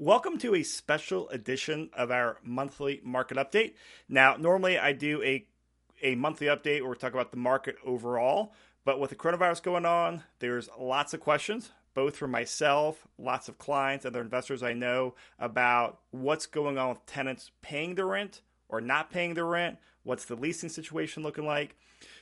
[0.00, 3.72] Welcome to a special edition of our monthly market update.
[4.08, 5.44] Now, normally I do a
[6.00, 8.52] a monthly update where we talk about the market overall,
[8.84, 13.58] but with the coronavirus going on, there's lots of questions, both from myself, lots of
[13.58, 18.80] clients, other investors I know about what's going on with tenants paying the rent or
[18.80, 21.74] not paying the rent, what's the leasing situation looking like.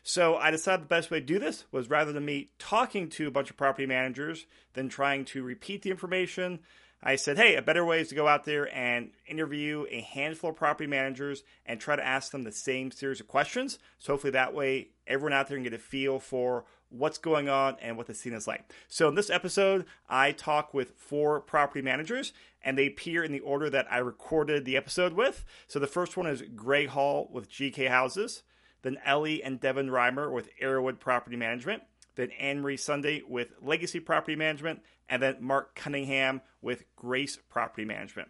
[0.02, 3.26] So I decided the best way to do this was rather than me talking to
[3.26, 6.60] a bunch of property managers than trying to repeat the information,
[7.02, 10.50] I said, hey, a better way is to go out there and interview a handful
[10.50, 13.78] of property managers and try to ask them the same series of questions.
[13.98, 17.76] So hopefully that way everyone out there can get a feel for what's going on
[17.80, 18.72] and what the scene is like.
[18.88, 23.40] So in this episode, I talk with four property managers and they appear in the
[23.40, 25.44] order that I recorded the episode with.
[25.66, 28.42] So the first one is Gray Hall with GK Houses,
[28.82, 31.82] then Ellie and Devin Reimer with Arrowwood Property Management,
[32.16, 37.84] then Anne Marie Sunday with Legacy Property Management, and then Mark Cunningham with Grace Property
[37.84, 38.28] Management.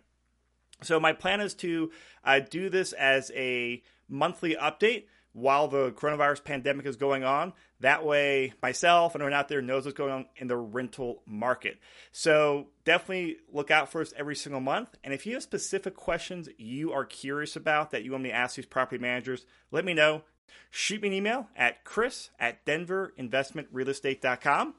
[0.83, 1.91] So, my plan is to
[2.23, 7.53] uh, do this as a monthly update while the coronavirus pandemic is going on.
[7.81, 11.79] That way, myself and everyone out there knows what's going on in the rental market.
[12.13, 14.91] So, definitely look out for us every single month.
[15.03, 18.35] And if you have specific questions you are curious about that you want me to
[18.35, 20.23] ask these property managers, let me know.
[20.71, 24.75] Shoot me an email at chris at denverinvestmentrealestate.com.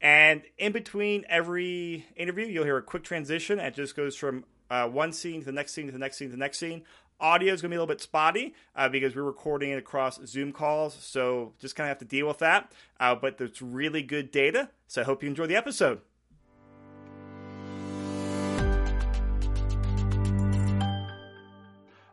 [0.00, 3.58] And in between every interview, you'll hear a quick transition.
[3.58, 6.28] It just goes from uh, one scene to the next scene to the next scene
[6.28, 6.82] to the next scene.
[7.18, 10.20] Audio is going to be a little bit spotty uh, because we're recording it across
[10.26, 10.94] Zoom calls.
[10.94, 12.72] So just kind of have to deal with that.
[13.00, 14.68] Uh, but it's really good data.
[14.86, 16.02] So I hope you enjoy the episode.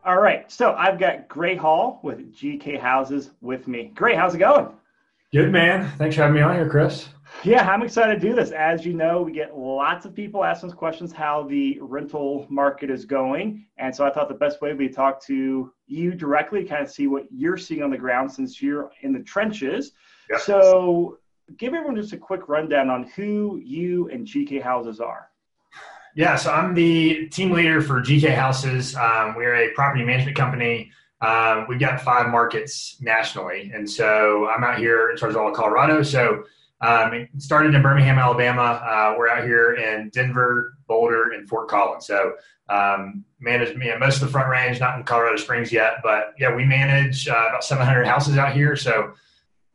[0.05, 0.51] All right.
[0.51, 3.91] So I've got Gray Hall with GK Houses with me.
[3.95, 4.67] Gray, how's it going?
[5.31, 5.89] Good, man.
[5.97, 7.07] Thanks for having me on here, Chris.
[7.43, 8.51] Yeah, I'm excited to do this.
[8.51, 12.91] As you know, we get lots of people asking us questions how the rental market
[12.91, 13.65] is going.
[13.77, 16.83] And so I thought the best way would be to talk to you directly, kind
[16.83, 19.93] of see what you're seeing on the ground since you're in the trenches.
[20.39, 21.19] So
[21.57, 25.29] give everyone just a quick rundown on who you and GK Houses are.
[26.15, 28.95] Yeah, so I'm the team leader for GK Houses.
[28.95, 30.91] Um, we're a property management company.
[31.21, 33.71] Um, we've got five markets nationally.
[33.73, 36.03] And so I'm out here in charge of all of Colorado.
[36.03, 36.43] So
[36.81, 38.83] um, started in Birmingham, Alabama.
[38.83, 42.05] Uh, we're out here in Denver, Boulder, and Fort Collins.
[42.05, 42.33] So
[42.69, 46.63] um, manage most of the Front Range, not in Colorado Springs yet, but yeah, we
[46.63, 48.75] manage uh, about 700 houses out here.
[48.75, 49.13] So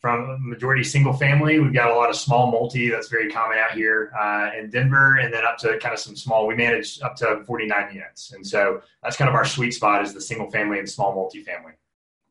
[0.00, 3.72] from majority single family, we've got a lot of small multi that's very common out
[3.72, 6.46] here uh, in Denver, and then up to kind of some small.
[6.46, 10.14] We manage up to 49 units, and so that's kind of our sweet spot is
[10.14, 11.72] the single family and small multi-family.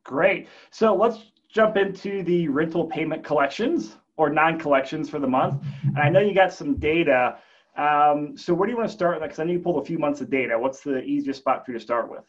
[0.02, 0.48] Great.
[0.70, 1.18] So let's
[1.52, 5.62] jump into the rental payment collections or non-collections for the month.
[5.84, 7.38] And I know you got some data.
[7.76, 9.20] Um, so where do you want to start?
[9.20, 10.58] Because I know you pulled a few months of data.
[10.58, 12.24] What's the easiest spot for you to start with?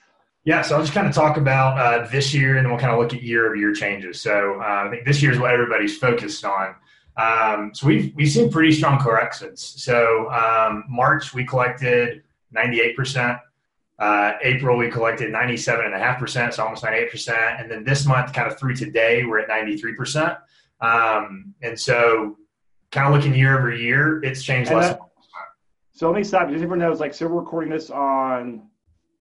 [0.45, 2.93] Yeah, so I'll just kind of talk about uh, this year, and then we'll kind
[2.93, 4.21] of look at year-over-year changes.
[4.21, 6.75] So uh, I think this year is what everybody's focused on.
[7.17, 9.61] Um, so we've we've seen pretty strong corrections.
[9.61, 13.37] So um, March we collected 98 percent.
[13.97, 18.49] Uh, April we collected 97.5 percent, so almost 98 percent, and then this month, kind
[18.49, 20.37] of through today, we're at 93 percent.
[20.79, 22.37] Um, and so,
[22.91, 24.97] kind of looking year over year, it's changed less.
[25.91, 26.47] so let me stop.
[26.47, 28.68] Just everyone knows, like, so we're recording this on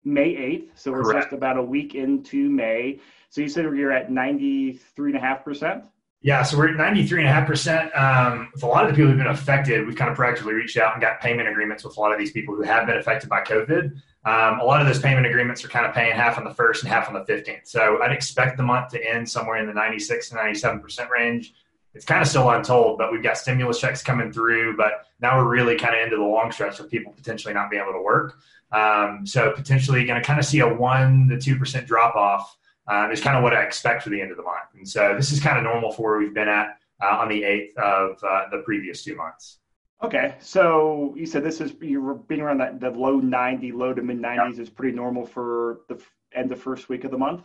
[0.05, 0.71] May 8th.
[0.75, 1.27] So we're Correct.
[1.27, 3.01] just about a week into May.
[3.31, 5.87] So you said you're at 93.5%?
[6.21, 7.97] Yeah, so we're at 93.5%.
[7.97, 10.77] Um, with a lot of the people who've been affected, we've kind of proactively reached
[10.77, 13.31] out and got payment agreements with a lot of these people who have been affected
[13.31, 13.93] by COVID.
[14.25, 16.83] Um, a lot of those payment agreements are kind of paying half on the first
[16.83, 17.69] and half on the 15th.
[17.69, 21.55] So I'd expect the month to end somewhere in the 96 to 97% range.
[21.95, 24.77] It's kind of still untold, but we've got stimulus checks coming through.
[24.77, 27.83] But now we're really kind of into the long stretch of people potentially not being
[27.83, 28.39] able to work.
[28.73, 32.57] Um, so potentially going to kind of see a one to two percent drop off
[32.89, 34.75] um, is kind of what I expect for the end of the month.
[34.75, 37.45] And so this is kind of normal for where we've been at uh, on the
[37.45, 39.59] eighth of uh, the previous two months.
[40.03, 43.93] Okay, so you said this is you were being around that the low 90, low
[43.93, 44.63] to mid 90s yeah.
[44.63, 46.01] is pretty normal for the
[46.33, 47.43] end the first week of the month.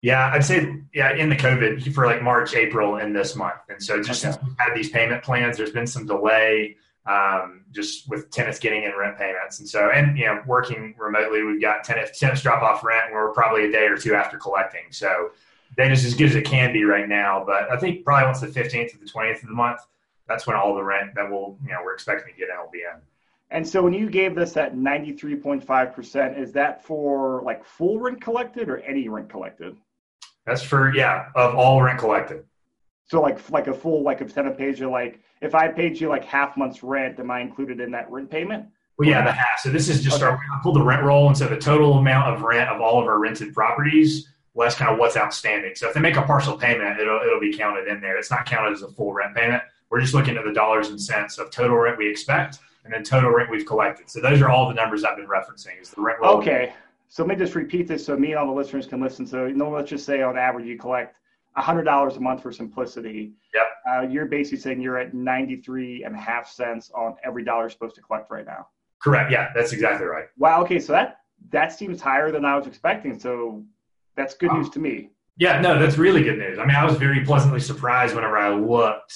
[0.00, 3.82] Yeah, I'd say yeah in the COVID for like March, April, and this month, and
[3.82, 4.32] so just okay.
[4.32, 6.76] since we've had these payment plans, there's been some delay
[7.10, 11.42] um, just with tenants getting in rent payments, and so and you know working remotely,
[11.42, 14.84] we've got tenants tenants drop off rent, we're probably a day or two after collecting,
[14.90, 15.30] so
[15.76, 17.42] data's as good as it can be right now.
[17.44, 19.80] But I think probably once the 15th to the 20th of the month
[20.30, 22.70] that's when all the rent that we'll, you know, we're expecting to get in will
[22.70, 23.00] be in.
[23.50, 28.68] And so when you gave this at 93.5%, is that for like full rent collected
[28.68, 29.76] or any rent collected?
[30.46, 32.44] That's for, yeah, of all rent collected.
[33.10, 36.08] So like like a full, like if tenant pays you like, if I paid you
[36.08, 38.66] like half month's rent, am I included in that rent payment?
[38.96, 39.58] Well, yeah, the half.
[39.58, 40.26] So this is just okay.
[40.26, 43.00] our, I pulled the rent roll, and so the total amount of rent of all
[43.00, 45.74] of our rented properties, less kind of what's outstanding.
[45.74, 48.16] So if they make a partial payment, it'll it'll be counted in there.
[48.16, 49.64] It's not counted as a full rent payment.
[49.90, 53.02] We're just looking at the dollars and cents of total rent we expect, and then
[53.02, 54.08] total rent we've collected.
[54.08, 55.82] So those are all the numbers I've been referencing.
[55.82, 56.36] Is the rent roll?
[56.36, 56.74] Okay.
[57.08, 59.26] So let me just repeat this so me and all the listeners can listen.
[59.26, 61.16] So you know, let's just say on average you collect
[61.60, 63.32] hundred dollars a month for simplicity.
[63.54, 63.62] Yep.
[63.88, 67.62] Uh, you're basically saying you're at ninety three and a half cents on every dollar
[67.62, 68.66] you're supposed to collect right now.
[69.00, 69.30] Correct.
[69.30, 70.26] Yeah, that's exactly right.
[70.36, 70.62] Wow.
[70.62, 71.18] Okay, so that
[71.50, 73.18] that seems higher than I was expecting.
[73.18, 73.64] So
[74.16, 75.10] that's good news to me.
[75.38, 76.58] Yeah, no, that's really good news.
[76.58, 79.14] I mean, I was very pleasantly surprised whenever I looked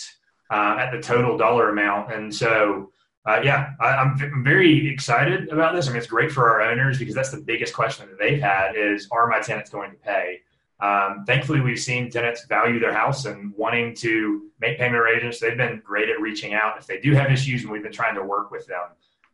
[0.50, 2.90] uh, at the total dollar amount, and so
[3.26, 5.86] uh, yeah, I, am I'm very excited about this.
[5.86, 8.76] I mean, it's great for our owners because that's the biggest question that they've had:
[8.76, 10.40] is are my tenants going to pay?
[10.80, 15.38] Um, thankfully, we've seen tenants value their house and wanting to make payment arrangements.
[15.38, 18.14] They've been great at reaching out if they do have issues, and we've been trying
[18.16, 18.82] to work with them.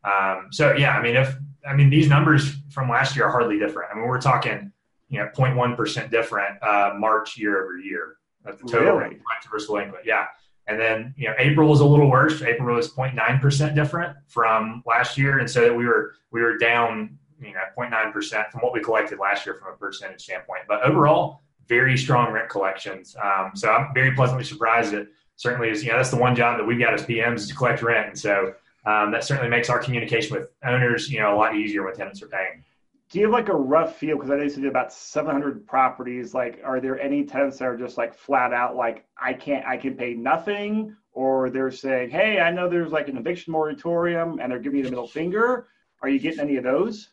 [0.05, 1.35] Um, so yeah, I mean, if
[1.67, 3.91] I mean these numbers from last year are hardly different.
[3.93, 4.73] I mean, we're talking
[5.09, 8.17] you know 0.1 percent different uh, March year over year
[8.47, 9.11] at the total really?
[9.11, 9.21] rate
[9.51, 10.05] versus delinquent.
[10.07, 10.27] Yeah,
[10.67, 12.43] and then you know April was a little worse.
[12.43, 17.19] April was 0.9 percent different from last year, and so we were we were down
[17.41, 20.63] you know 0.9 percent from what we collected last year from a percentage standpoint.
[20.69, 23.17] But overall, very strong rent collections.
[23.23, 26.59] Um, so I'm very pleasantly surprised that certainly is you know that's the one job
[26.59, 28.55] that we've got as PMs is to collect rent, and so
[28.87, 32.23] um, that certainly makes our communication with owners, you know, a lot easier when tenants
[32.23, 32.65] are paying.
[33.11, 34.17] Do you have like a rough feel?
[34.17, 36.33] Because I know you said about 700 properties.
[36.33, 39.77] Like, are there any tenants that are just like flat out like I can't, I
[39.77, 44.51] can pay nothing, or they're saying, hey, I know there's like an eviction moratorium, and
[44.51, 45.67] they're giving you the middle finger.
[46.03, 47.09] Are you getting any of those?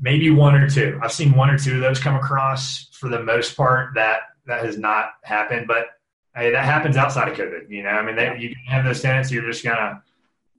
[0.00, 0.98] Maybe one or two.
[1.02, 2.88] I've seen one or two of those come across.
[2.92, 5.86] For the most part, that that has not happened, but
[6.34, 7.68] hey, that happens outside of COVID.
[7.68, 9.30] You know, I mean, they, you can have those tenants.
[9.30, 10.02] You're just gonna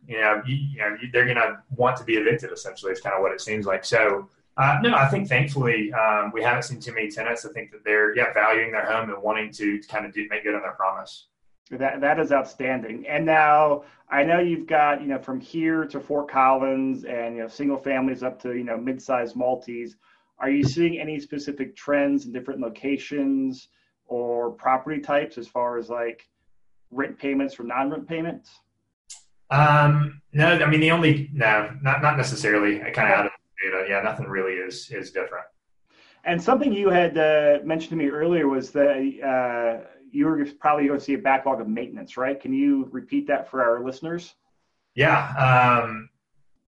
[0.09, 2.51] you know, you, you know, they're going to want to be evicted.
[2.51, 3.85] Essentially, is kind of what it seems like.
[3.85, 4.27] So,
[4.57, 7.45] uh, no, I think thankfully um, we haven't seen too many tenants.
[7.45, 10.43] I think that they're yeah valuing their home and wanting to kind of do, make
[10.43, 11.27] good on their promise.
[11.71, 13.05] That that is outstanding.
[13.07, 17.43] And now I know you've got you know from here to Fort Collins and you
[17.43, 19.95] know single families up to you know mid-sized multis.
[20.39, 23.67] Are you seeing any specific trends in different locations
[24.07, 26.27] or property types as far as like
[26.89, 28.49] rent payments or non-rent payments?
[29.51, 32.81] Um, no, I mean the only no, not not necessarily.
[32.81, 33.31] I kind of out of
[33.63, 33.85] data.
[33.87, 35.45] Yeah, nothing really is is different.
[36.23, 40.87] And something you had uh, mentioned to me earlier was that uh, you were probably
[40.87, 42.39] going to see a backlog of maintenance, right?
[42.39, 44.33] Can you repeat that for our listeners?
[44.95, 45.81] Yeah.
[45.83, 46.09] Um,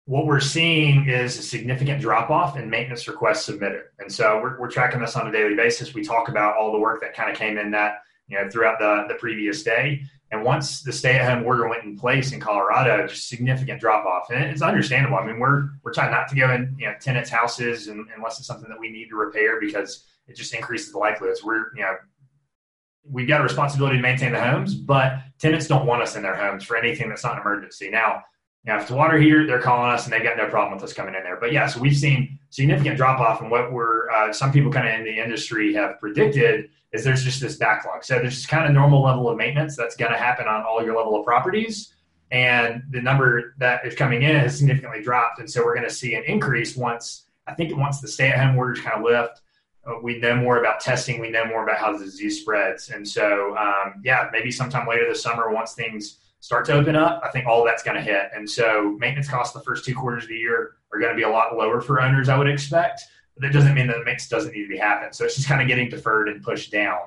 [0.07, 3.83] what we're seeing is a significant drop off in maintenance requests submitted.
[3.99, 5.95] And so we're, we're tracking this on a daily basis.
[5.95, 8.79] We talk about all the work that kind of came in that, you know, throughout
[8.79, 10.03] the, the previous day.
[10.33, 14.63] And once the stay-at-home order went in place in Colorado, just significant drop-off, and it's
[14.63, 15.17] understandable.
[15.17, 18.47] I mean, we're we're trying not to go in you know tenants' houses unless it's
[18.49, 21.45] something that we need to repair because it just increases the likelihoods.
[21.45, 21.95] We're you know
[23.11, 26.37] we've got a responsibility to maintain the homes, but tenants don't want us in their
[26.37, 27.91] homes for anything that's not an emergency.
[27.91, 28.23] Now,
[28.65, 30.93] now if it's water heater, they're calling us and they've got no problem with us
[30.93, 31.39] coming in there.
[31.39, 34.89] But yeah, so we've seen significant drop off, and what we're uh, some people kind
[34.89, 38.05] of in the industry have predicted is there's just this backlog.
[38.05, 40.83] So there's just kind of normal level of maintenance that's going to happen on all
[40.85, 41.93] your level of properties.
[42.31, 45.39] And the number that is coming in has significantly dropped.
[45.39, 48.39] And so we're going to see an increase once, I think once the stay at
[48.39, 49.43] home orders kind of lift,
[50.03, 52.91] we know more about testing, we know more about how the disease spreads.
[52.91, 57.23] And so, um, yeah, maybe sometime later this summer, once things start to open up,
[57.25, 58.31] I think all that's going to hit.
[58.35, 61.23] And so maintenance costs the first two quarters of the year are going to be
[61.23, 63.03] a lot lower for owners, I would expect
[63.37, 65.13] but that doesn't mean that the mix doesn't need to be happen.
[65.13, 67.01] So it's just kind of getting deferred and pushed down.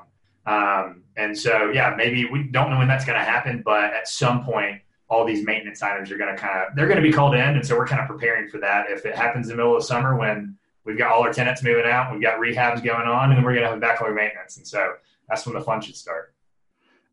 [0.45, 4.07] Um, and so, yeah, maybe we don't know when that's going to happen, but at
[4.07, 7.11] some point, all these maintenance items are going to kind of they're going to be
[7.11, 8.91] called in, and so we're kind of preparing for that.
[8.91, 10.55] If it happens in the middle of summer when
[10.89, 13.63] we've got all our tenants moving out, we've got rehabs going on, and we're going
[13.63, 14.93] to have a backlog maintenance, and so
[15.29, 16.33] that's when the fun should start.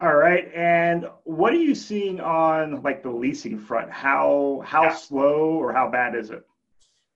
[0.00, 3.90] All right, and what are you seeing on like the leasing front?
[3.90, 4.94] How how yeah.
[4.94, 6.44] slow or how bad is it?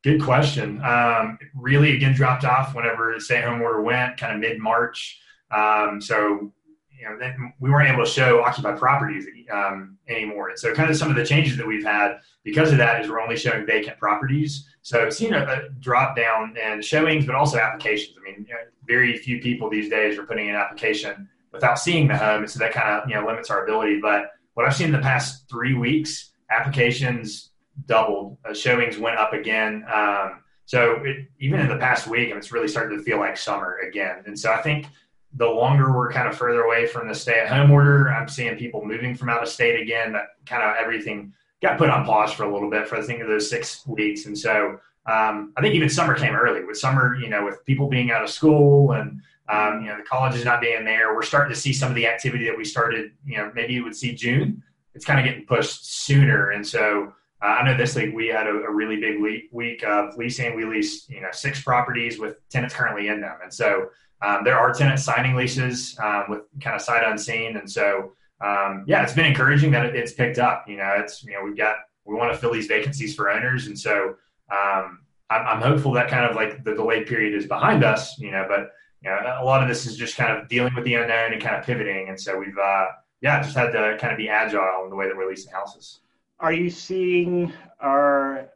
[0.02, 0.82] Good question.
[0.82, 5.20] Um, really, again, dropped off whenever the stay-at-home order went, kind of mid-March.
[5.50, 6.50] Um, so,
[6.90, 10.48] you know, then we weren't able to show occupied properties um, anymore.
[10.48, 13.10] And so, kind of some of the changes that we've had because of that is
[13.10, 14.69] we're only showing vacant properties.
[14.82, 18.16] So, seeing a, a drop down in showings, but also applications.
[18.18, 22.08] I mean, you know, very few people these days are putting an application without seeing
[22.08, 24.00] the home, and so that kind of you know limits our ability.
[24.00, 27.50] But what I've seen in the past three weeks, applications
[27.86, 28.38] doubled.
[28.48, 29.84] Uh, showings went up again.
[29.92, 33.36] Um, so it, even in the past week, and it's really starting to feel like
[33.36, 34.22] summer again.
[34.26, 34.86] And so I think
[35.34, 39.14] the longer we're kind of further away from the stay-at-home order, I'm seeing people moving
[39.14, 40.12] from out of state again.
[40.12, 43.20] That kind of everything got put on pause for a little bit for I think
[43.20, 44.26] of those six weeks.
[44.26, 47.88] And so um, I think even summer came early with summer, you know, with people
[47.88, 51.14] being out of school and um, you know the colleges not being there.
[51.14, 53.12] We're starting to see some of the activity that we started.
[53.26, 54.62] You know, maybe you would see June.
[54.94, 57.12] It's kind of getting pushed sooner, and so
[57.42, 59.20] uh, I know this week we had a, a really big
[59.52, 60.54] week of leasing.
[60.54, 63.88] We leased, you know, six properties with tenants currently in them, and so
[64.22, 68.84] um, there are tenants signing leases um, with kind of sight unseen, and so um,
[68.86, 70.64] yeah, it's been encouraging that it's picked up.
[70.68, 73.66] You know, it's you know we've got we want to fill these vacancies for owners,
[73.66, 74.16] and so
[74.50, 78.18] um, I'm, I'm hopeful that kind of like the delayed period is behind us.
[78.18, 80.84] You know, but you know a lot of this is just kind of dealing with
[80.84, 82.86] the unknown and kind of pivoting, and so we've uh,
[83.20, 86.00] yeah just had to kind of be agile in the way that we're leasing houses.
[86.38, 88.48] Are you seeing our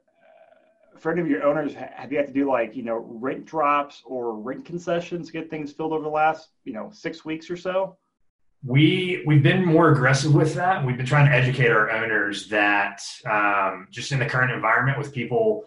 [0.99, 4.03] for any of your owners, have you had to do like you know rent drops
[4.07, 7.57] or rent concessions to get things filled over the last you know six weeks or
[7.59, 7.99] so?
[8.67, 10.85] We we've been more aggressive with that.
[10.85, 15.13] We've been trying to educate our owners that um, just in the current environment with
[15.13, 15.67] people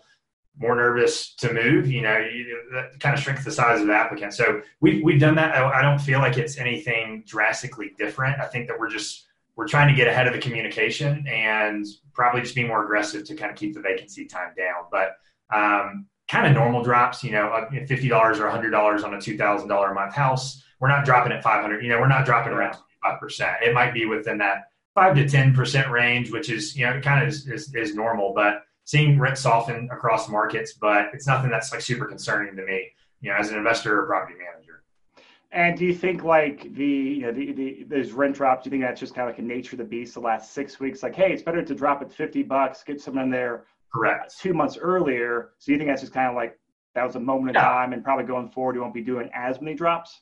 [0.59, 3.93] more nervous to move, you know, you, that kind of shrinks the size of the
[3.93, 4.33] applicant.
[4.33, 5.55] So we've we've done that.
[5.55, 8.39] I, I don't feel like it's anything drastically different.
[8.39, 12.41] I think that we're just we're trying to get ahead of the communication and probably
[12.41, 14.85] just be more aggressive to kind of keep the vacancy time down.
[14.91, 15.17] But
[15.53, 19.37] um, kind of normal drops, you know, fifty dollars or hundred dollars on a two
[19.37, 20.63] thousand dollar a month house.
[20.79, 21.83] We're not dropping at five hundred.
[21.83, 22.77] You know, we're not dropping around
[23.19, 23.57] percent.
[23.63, 27.23] It might be within that five to ten percent range, which is you know kind
[27.23, 28.33] of is, is, is normal.
[28.33, 32.87] But seeing rent soften across markets, but it's nothing that's like super concerning to me.
[33.21, 34.83] You know, as an investor or property manager.
[35.51, 38.63] And do you think like the you know the, the those rent drops?
[38.63, 40.13] Do you think that's just kind of like a nature of the beast?
[40.13, 43.25] The last six weeks, like hey, it's better to drop it fifty bucks, get someone
[43.25, 43.65] in there.
[43.93, 44.37] Correct.
[44.39, 45.51] Two months earlier.
[45.59, 46.59] So you think that's just kind of like
[46.95, 47.61] that was a moment yeah.
[47.61, 50.21] in time, and probably going forward, you won't be doing as many drops.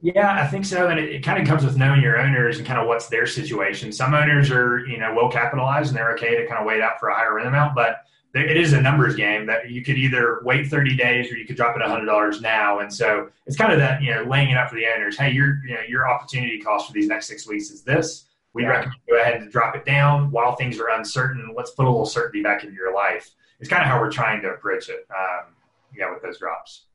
[0.00, 2.66] Yeah, I think so, and it, it kind of comes with knowing your owners and
[2.66, 3.90] kind of what's their situation.
[3.90, 7.00] Some owners are you know well capitalized and they're okay to kind of wait out
[7.00, 10.40] for a higher rent amount, but it is a numbers game that you could either
[10.44, 12.80] wait 30 days or you could drop it $100 now.
[12.80, 15.16] And so it's kind of that, you know, laying it up for the owners.
[15.16, 18.24] Hey, your, you know, your opportunity cost for these next six weeks is this.
[18.52, 18.70] We yeah.
[18.70, 21.54] recommend you go ahead and drop it down while things are uncertain.
[21.56, 23.30] Let's put a little certainty back into your life.
[23.60, 25.06] It's kind of how we're trying to approach it.
[25.10, 25.54] Um,
[25.96, 26.86] yeah, with those drops.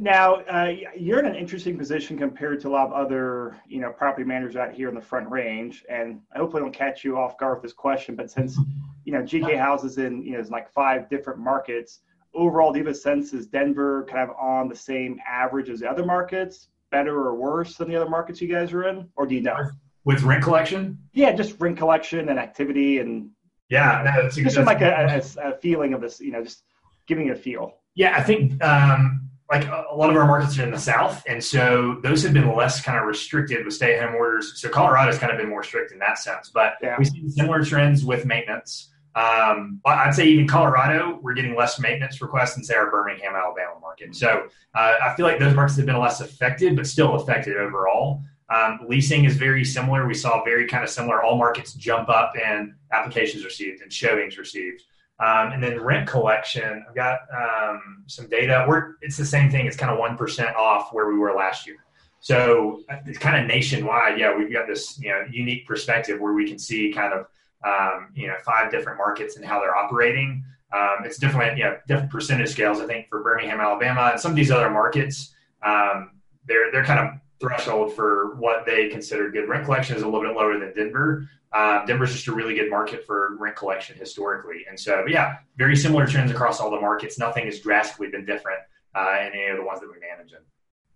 [0.00, 3.90] Now, uh, you're in an interesting position compared to a lot of other, you know,
[3.90, 5.84] property managers out here in the Front Range.
[5.88, 8.58] And I hopefully don't catch you off guard with this question, but since,
[9.04, 12.00] you know, GK houses in, you know, is like five different markets,
[12.34, 15.80] overall, do you have a sense is Denver kind of on the same average as
[15.80, 19.26] the other markets, better or worse than the other markets you guys are in, or
[19.26, 19.56] do you know?
[20.04, 20.98] With rent collection?
[21.12, 23.30] Yeah, just rent collection and activity and.
[23.70, 26.64] Yeah, no, that's just like a, a, a feeling of this, you know, just
[27.06, 27.78] giving it a feel.
[27.94, 31.42] Yeah, I think um, like a lot of our markets are in the south and
[31.42, 34.60] so those have been less kind of restricted with stay-at-home orders.
[34.60, 36.50] So colorado's kind of been more strict in that sense.
[36.52, 36.96] But yeah.
[36.98, 38.90] we see similar trends with maintenance.
[39.16, 43.78] Um, i'd say even colorado we're getting less maintenance requests than say our birmingham alabama
[43.80, 44.16] market.
[44.16, 48.22] So uh, i feel like those markets have been less affected but still affected overall.
[48.50, 50.06] Um, leasing is very similar.
[50.06, 54.36] We saw very kind of similar all markets jump up and applications received and showings
[54.36, 54.82] received
[55.20, 58.64] um, and then rent collection, I've got um, some data.
[58.68, 59.66] We're, it's the same thing.
[59.66, 61.76] It's kind of 1% off where we were last year.
[62.24, 64.18] So uh, it's kind of nationwide.
[64.18, 67.26] Yeah, we've got this you know unique perspective where we can see kind of
[67.66, 70.42] um, you know five different markets and how they're operating.
[70.74, 72.80] Um, it's different, you know, different percentage scales.
[72.80, 76.12] I think for Birmingham, Alabama, and some of these other markets, um,
[76.46, 80.22] they're they're kind of threshold for what they consider good rent collection is a little
[80.22, 81.28] bit lower than Denver.
[81.52, 84.64] Uh, Denver's just a really good market for rent collection historically.
[84.68, 87.18] And so, yeah, very similar trends across all the markets.
[87.18, 88.58] Nothing has drastically been different
[88.94, 90.38] uh, in any of the ones that we manage in.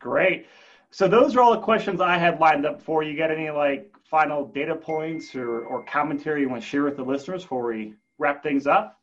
[0.00, 0.47] Great.
[0.90, 3.16] So those are all the questions I had lined up for you.
[3.16, 7.02] Got any like final data points or, or commentary you want to share with the
[7.02, 8.99] listeners before we wrap things up?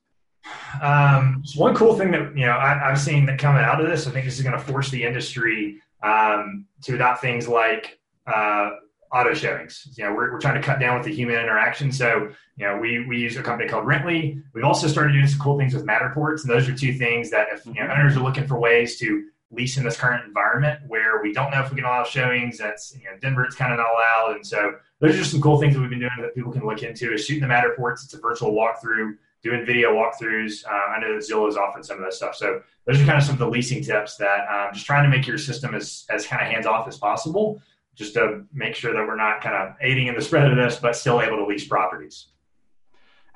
[0.82, 3.90] Um, so one cool thing that you know I, have seen that coming out of
[3.90, 8.00] this, I think this is going to force the industry um, to adopt things like
[8.28, 8.72] uh,
[9.12, 9.88] auto showings.
[9.98, 11.92] You know, we're, we're trying to cut down with the human interaction.
[11.92, 14.42] So, you know, we, we use a company called Rently.
[14.54, 16.42] We've also started doing some cool things with Matterports.
[16.42, 19.26] And those are two things that if, you know, owners are looking for ways to
[19.52, 22.96] lease in this current environment where we don't know if we can allow showings, that's,
[22.98, 24.36] you know, Denver, it's kind of not allowed.
[24.36, 26.66] And so those are just some cool things that we've been doing that people can
[26.66, 28.04] look into is shooting the Matterports.
[28.04, 29.14] It's a virtual walkthrough,
[29.46, 30.66] doing video walkthroughs.
[30.66, 32.36] Uh, I know that Zillow is offering some of that stuff.
[32.36, 35.16] So those are kind of some of the leasing tips that um, just trying to
[35.16, 37.62] make your system as, as kind of hands off as possible
[37.94, 40.78] just to make sure that we're not kind of aiding in the spread of this,
[40.78, 42.30] but still able to lease properties.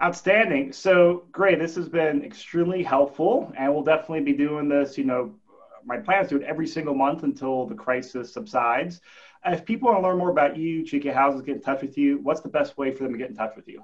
[0.01, 0.73] Outstanding.
[0.73, 1.59] So great.
[1.59, 4.97] This has been extremely helpful, and we'll definitely be doing this.
[4.97, 5.35] You know,
[5.85, 8.99] my plan is to do it every single month until the crisis subsides.
[9.45, 12.17] If people want to learn more about you, GK Houses, get in touch with you.
[12.23, 13.83] What's the best way for them to get in touch with you?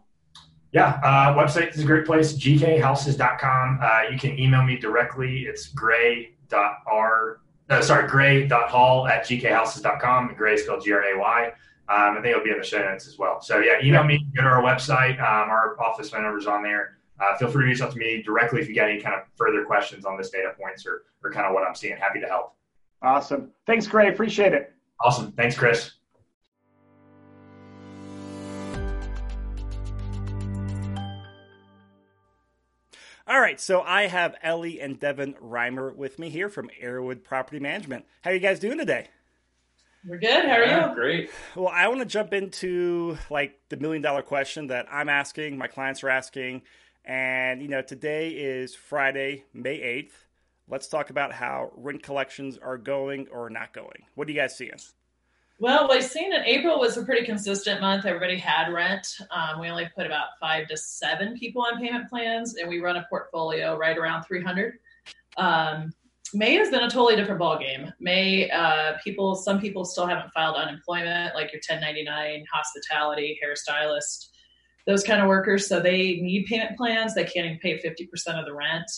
[0.71, 3.79] Yeah, uh, website is a great place, gkhouses.com.
[3.81, 5.43] Uh, you can email me directly.
[5.43, 10.35] It's gray.r, no, sorry, gray.hall at gkhouses.com.
[10.37, 11.51] Gray spelled G-R-A-Y.
[11.87, 13.41] Um, I think it'll be in the show notes as well.
[13.41, 15.19] So yeah, email me, go to our website.
[15.19, 16.97] Um, our office phone number is on there.
[17.19, 19.21] Uh, feel free to reach out to me directly if you got any kind of
[19.35, 21.95] further questions on this data points or, or kind of what I'm seeing.
[21.95, 22.55] Happy to help.
[23.01, 23.51] Awesome.
[23.65, 24.09] Thanks, Gray.
[24.09, 24.73] Appreciate it.
[24.99, 25.31] Awesome.
[25.33, 25.91] Thanks, Chris.
[33.27, 37.59] All right, so I have Ellie and Devin Reimer with me here from Arrowwood Property
[37.59, 38.05] Management.
[38.21, 39.07] How are you guys doing today?
[40.05, 40.45] We're good.
[40.45, 40.95] How are Yeah, you?
[40.95, 41.31] Great.
[41.55, 45.65] Well, I want to jump into like the million dollar question that I'm asking, my
[45.67, 46.61] clients are asking,
[47.03, 50.11] and you know, today is Friday, May 8th.
[50.67, 54.05] Let's talk about how rent collections are going or not going.
[54.13, 54.71] What are you guys seeing?
[55.57, 58.05] Well, we've seen in April was a pretty consistent month.
[58.05, 59.07] Everybody had rent.
[59.31, 62.97] Um, we only put about five to seven people on payment plans, and we run
[62.97, 64.73] a portfolio right around 300.
[65.37, 65.93] Um,
[66.33, 67.93] May has been a totally different ballgame.
[68.01, 74.27] May uh, people, some people still haven't filed unemployment, like your 1099, hospitality, hairstylist,
[74.85, 75.69] those kind of workers.
[75.69, 77.15] So they need payment plans.
[77.15, 78.91] They can't even pay 50% of the rent.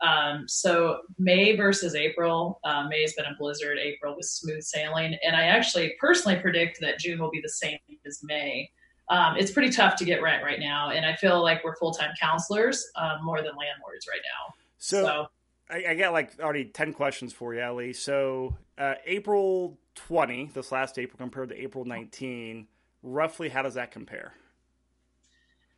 [0.00, 3.78] Um, so May versus April, uh, May has been a blizzard.
[3.78, 7.78] April was smooth sailing, and I actually personally predict that June will be the same
[8.06, 8.70] as May.
[9.08, 11.92] Um, it's pretty tough to get rent right now, and I feel like we're full
[11.92, 14.54] time counselors um, more than landlords right now.
[14.78, 15.26] So, So
[15.70, 17.92] I, I got like already 10 questions for you, Ellie.
[17.92, 22.66] So, uh, April 20, this last April compared to April 19,
[23.02, 24.34] roughly how does that compare?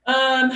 [0.07, 0.53] um,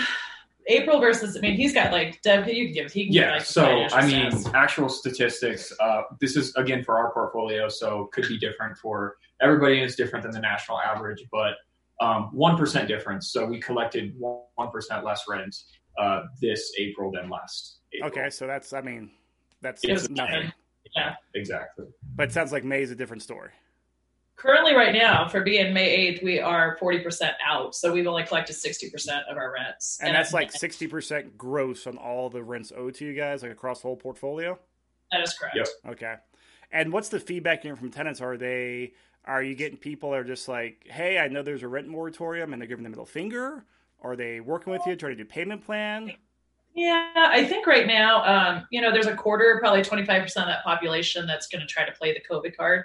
[0.66, 2.46] April versus, I mean, he's got like Deb.
[2.46, 2.92] You can give.
[2.92, 3.32] He can give, Yeah.
[3.34, 4.54] like, So I mean, stats.
[4.54, 5.72] actual statistics.
[5.80, 9.76] Uh, this is again for our portfolio, so could be different for everybody.
[9.76, 11.54] and It's different than the national average, but
[12.00, 13.28] um, one difference.
[13.32, 15.54] So we collected one percent less rent
[15.98, 17.78] uh, this April than last.
[17.92, 18.10] April.
[18.10, 19.10] Okay, so that's, I mean,
[19.60, 20.52] that's It's nothing.
[20.96, 21.14] yeah.
[21.34, 21.86] Exactly.
[22.16, 23.50] But it sounds like May is a different story.
[24.40, 27.74] Currently, right now, for being May 8th, we are 40% out.
[27.74, 29.98] So we've only collected 60% of our rents.
[30.00, 33.82] And that's like 60% gross on all the rents owed to you guys, like across
[33.82, 34.58] the whole portfolio?
[35.12, 35.56] that is correct.
[35.56, 35.66] Yep.
[35.88, 36.14] Okay.
[36.72, 38.22] And what's the feedback you're from tenants?
[38.22, 38.94] Are they
[39.26, 42.54] are you getting people that are just like, hey, I know there's a rent moratorium
[42.54, 43.66] and they're giving the middle finger?
[44.00, 46.12] Are they working with you, trying to do payment plan?
[46.74, 50.64] Yeah, I think right now, um, you know, there's a quarter, probably 25% of that
[50.64, 52.84] population that's going to try to play the COVID card.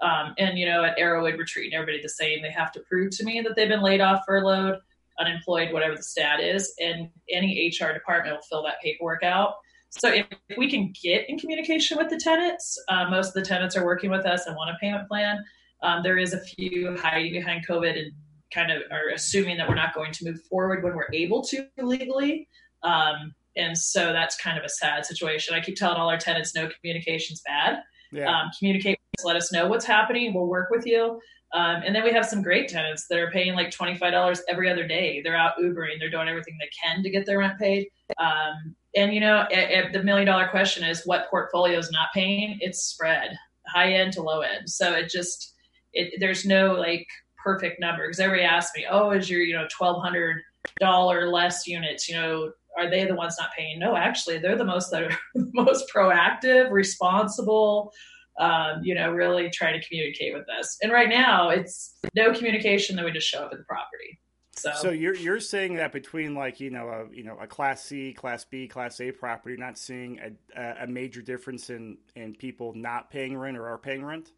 [0.00, 2.42] Um, and, you know, at Arrowwood Retreat and everybody the same.
[2.42, 4.78] They have to prove to me that they've been laid off, furloughed,
[5.18, 6.74] unemployed, whatever the stat is.
[6.80, 9.54] And any HR department will fill that paperwork out.
[9.90, 13.42] So if, if we can get in communication with the tenants, uh, most of the
[13.42, 15.44] tenants are working with us and want a payment plan.
[15.82, 18.12] Um, there is a few hiding behind COVID and
[18.52, 21.66] kind of are assuming that we're not going to move forward when we're able to
[21.78, 22.48] legally.
[22.82, 25.54] Um, and so that's kind of a sad situation.
[25.54, 27.80] I keep telling all our tenants, no communication's bad.
[28.14, 28.30] Yeah.
[28.30, 30.32] Um, communicate, let us know what's happening.
[30.34, 31.20] We'll work with you.
[31.52, 34.86] Um, and then we have some great tenants that are paying like $25 every other
[34.86, 35.20] day.
[35.22, 36.00] They're out Ubering.
[36.00, 37.86] They're doing everything they can to get their rent paid.
[38.18, 39.46] Um, and, you know,
[39.92, 42.58] the million dollar question is what portfolio is not paying?
[42.60, 44.68] It's spread high end to low end.
[44.68, 45.54] So it just,
[45.92, 47.06] it, there's no like
[47.42, 52.16] perfect number because everybody asks me, oh, is your, you know, $1,200 less units, you
[52.16, 53.78] know, are they the ones not paying?
[53.78, 57.92] No, actually, they're the most that are most proactive, responsible.
[58.40, 60.76] Um, you know, really trying to communicate with us.
[60.82, 62.96] And right now, it's no communication.
[62.96, 64.18] Then we just show up at the property.
[64.56, 67.84] So, So you're you're saying that between like you know a you know a class
[67.84, 70.20] C, class B, class A property, you're not seeing
[70.56, 74.32] a a major difference in in people not paying rent or are paying rent?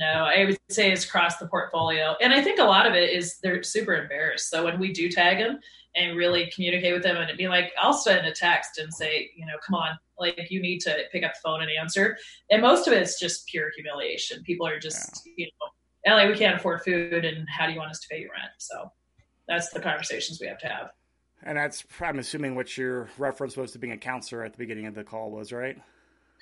[0.00, 2.16] No, I would say it's across the portfolio.
[2.22, 4.48] And I think a lot of it is they're super embarrassed.
[4.48, 5.60] So when we do tag them
[5.94, 9.30] and really communicate with them and it be like, I'll send a text and say,
[9.36, 12.16] you know, come on, like you need to pick up the phone and answer.
[12.50, 14.42] And most of it's just pure humiliation.
[14.42, 15.68] People are just, you know,
[16.06, 18.52] Ellie, we can't afford food, and how do you want us to pay your rent?
[18.56, 18.90] So
[19.46, 20.90] that's the conversations we have to have.
[21.42, 24.86] And that's I'm assuming what your reference was to being a counselor at the beginning
[24.86, 25.76] of the call was, right?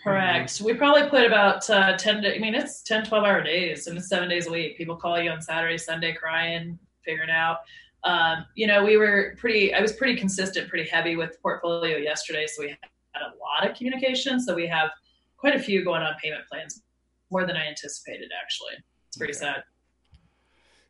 [0.03, 0.61] Correct.
[0.65, 3.99] We probably put about uh, 10 to, I mean, it's 10, 12 hour days and
[3.99, 4.77] it's seven days a week.
[4.79, 7.59] People call you on Saturday, Sunday crying, figuring out.
[8.05, 12.47] Um, you know, we were pretty, I was pretty consistent, pretty heavy with portfolio yesterday.
[12.47, 12.79] So we had
[13.23, 14.41] a lot of communication.
[14.41, 14.91] So we have
[15.37, 16.83] quite a few going on payment plans,
[17.31, 18.75] more than I anticipated, actually.
[19.09, 19.41] It's pretty Okay.
[19.41, 19.65] sad.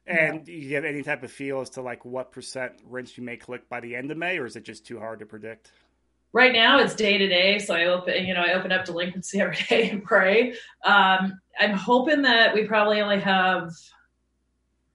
[0.06, 3.24] And do you have any type of feel as to like what percent rents you
[3.24, 5.70] may collect by the end of May, or is it just too hard to predict?
[6.32, 9.40] Right now it's day to day so i open you know i open up delinquency
[9.40, 10.52] every day and pray
[10.84, 13.72] um, i'm hoping that we probably only have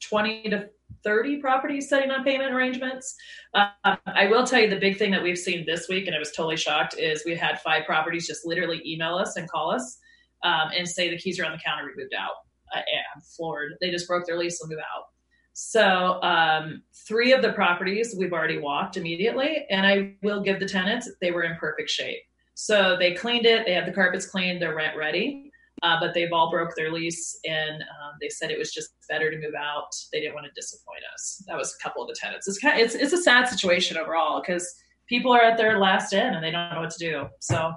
[0.01, 0.69] 20 to
[1.03, 3.15] 30 properties setting on payment arrangements.
[3.53, 6.19] Um, I will tell you the big thing that we've seen this week, and I
[6.19, 9.99] was totally shocked, is we had five properties just literally email us and call us
[10.43, 12.31] um, and say the keys are on the counter, we moved out.
[12.73, 13.73] I am floored.
[13.81, 15.05] They just broke their lease and move out.
[15.53, 20.67] So um, three of the properties we've already walked immediately, and I will give the
[20.67, 22.19] tenants they were in perfect shape.
[22.55, 25.51] So they cleaned it, they had the carpets cleaned, they're rent ready,
[25.83, 29.29] uh, but they've all broke their lease, and um, they said it was just better
[29.29, 29.89] to move out.
[30.11, 31.43] They didn't want to disappoint us.
[31.47, 32.47] That was a couple of the tenants.
[32.47, 34.71] It's kind of, it's it's a sad situation overall because
[35.07, 37.27] people are at their last end and they don't know what to do.
[37.39, 37.73] So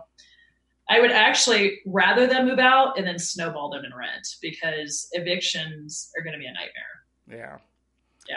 [0.89, 6.11] I would actually rather them move out and then snowball them in rent because evictions
[6.17, 7.06] are going to be a nightmare.
[7.31, 7.59] Yeah.
[8.29, 8.37] Yeah.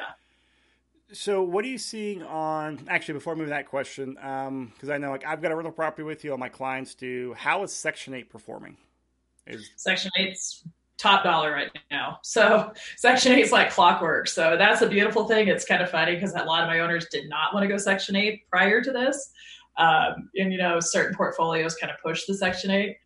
[1.11, 2.85] So, what are you seeing on?
[2.87, 5.51] Actually, before I move to that question, um, because um, I know like I've got
[5.51, 7.33] a rental property with you, all my clients do.
[7.35, 8.77] How is Section Eight performing?
[9.47, 10.63] Is Section Eight's
[10.99, 12.19] top dollar right now.
[12.21, 14.27] So Section 8 is like clockwork.
[14.27, 15.47] So that's a beautiful thing.
[15.47, 17.77] It's kind of funny because a lot of my owners did not want to go
[17.77, 19.31] Section 8 prior to this.
[19.77, 22.97] Um, and, you know, certain portfolios kind of push the Section 8.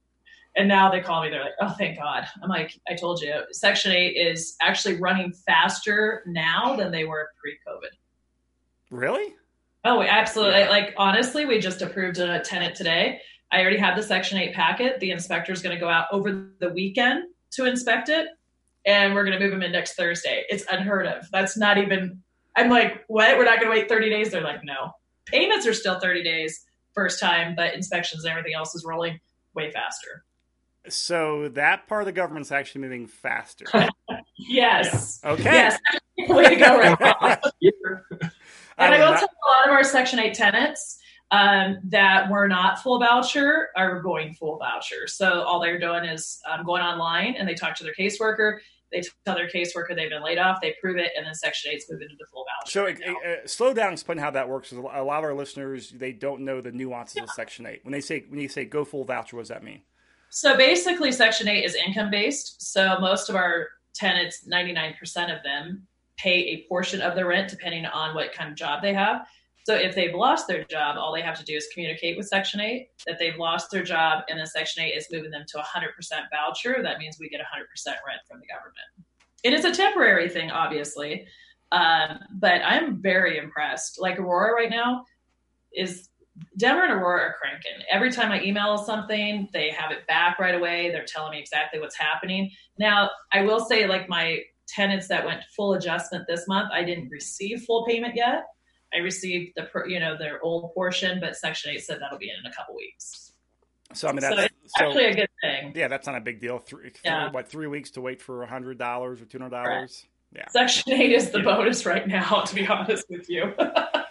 [0.55, 2.27] And now they call me, they're like, oh, thank God.
[2.41, 7.29] I'm like, I told you, Section 8 is actually running faster now than they were
[7.41, 7.89] pre COVID.
[8.91, 9.33] Really?
[9.83, 10.59] Oh, absolutely.
[10.59, 10.69] Yeah.
[10.69, 13.19] Like, honestly, we just approved a tenant today.
[13.51, 14.99] I already have the Section 8 packet.
[14.99, 18.27] The inspector is going to go out over the weekend to inspect it,
[18.85, 20.43] and we're going to move them in next Thursday.
[20.49, 21.29] It's unheard of.
[21.31, 22.21] That's not even,
[22.55, 23.37] I'm like, what?
[23.37, 24.31] We're not going to wait 30 days?
[24.31, 24.91] They're like, no.
[25.25, 26.63] Payments are still 30 days
[26.93, 29.19] first time, but inspections and everything else is rolling
[29.55, 30.23] way faster.
[30.89, 33.65] So that part of the government's actually moving faster.
[34.38, 35.19] yes.
[35.24, 35.43] Okay.
[35.43, 35.80] Yes.
[36.28, 37.15] Way to go, right now.
[38.78, 41.00] and I will tell a lot of our Section 8 tenants
[41.32, 45.08] um, that were not full voucher are going full voucher.
[45.08, 48.60] So all they're doing is um, going online and they talk to their caseworker.
[48.91, 51.86] They tell their caseworker they've been laid off, they prove it, and then Section 8's
[51.89, 52.72] moving into full voucher.
[52.72, 54.72] So, right uh, slow down, explain how that works.
[54.72, 57.24] A lot of our listeners they don't know the nuances yeah.
[57.24, 57.80] of Section 8.
[57.84, 59.82] When they say when you say go full voucher, what does that mean?
[60.36, 62.60] So basically, Section 8 is income based.
[62.74, 64.96] So most of our tenants, 99%
[65.32, 65.86] of them,
[66.17, 69.28] pay a portion of the rent depending on what kind of job they have.
[69.63, 72.62] So if they've lost their job, all they have to do is communicate with Section
[72.62, 75.89] 8 that they've lost their job, and then Section 8 is moving them to 100%
[76.32, 76.82] voucher.
[76.82, 77.43] That means we get 100%
[77.86, 79.08] rent from the government.
[79.43, 81.28] It is a temporary thing, obviously,
[81.72, 84.02] um, but I'm very impressed.
[84.02, 85.06] Like Aurora right now
[85.76, 86.10] is
[86.58, 87.86] Denver and Aurora are cranking.
[87.91, 90.89] Every time I email something, they have it back right away.
[90.91, 92.50] They're telling me exactly what's happening.
[92.80, 97.10] Now, I will say, like my tenants that went full adjustment this month, I didn't
[97.10, 98.43] receive full payment yet
[98.93, 102.36] I received the you know their old portion, but Section Eight said that'll be in
[102.43, 103.34] in a couple weeks.
[103.93, 105.74] So I mean that's so so, actually a good thing.
[105.76, 106.60] Yeah, that's not a big deal.
[106.60, 107.26] Three, yeah.
[107.26, 110.06] Three, what three weeks to wait for a hundred dollars or two hundred dollars?
[110.36, 110.48] Yeah.
[110.50, 111.46] Section Eight is the yeah.
[111.46, 112.41] bonus right now.
[112.46, 113.54] To be honest with you.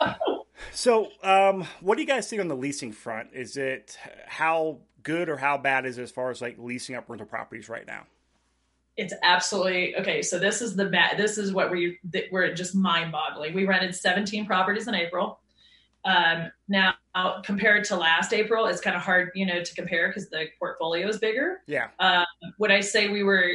[0.73, 3.31] so, um, what do you guys think on the leasing front?
[3.33, 7.09] Is it how good or how bad is it as far as like leasing up
[7.09, 8.07] rental properties right now?
[8.97, 10.23] it's absolutely okay.
[10.23, 11.17] So this is the bad.
[11.17, 11.99] This is what we
[12.31, 13.55] we're just mind boggling.
[13.55, 15.41] We rented 17 properties in April.
[16.05, 16.95] Um, now
[17.45, 21.09] compared to last April, it's kind of hard, you know, to compare because the portfolio
[21.09, 21.61] is bigger.
[21.67, 21.89] Yeah.
[21.99, 22.25] Um,
[22.59, 23.51] would I say we were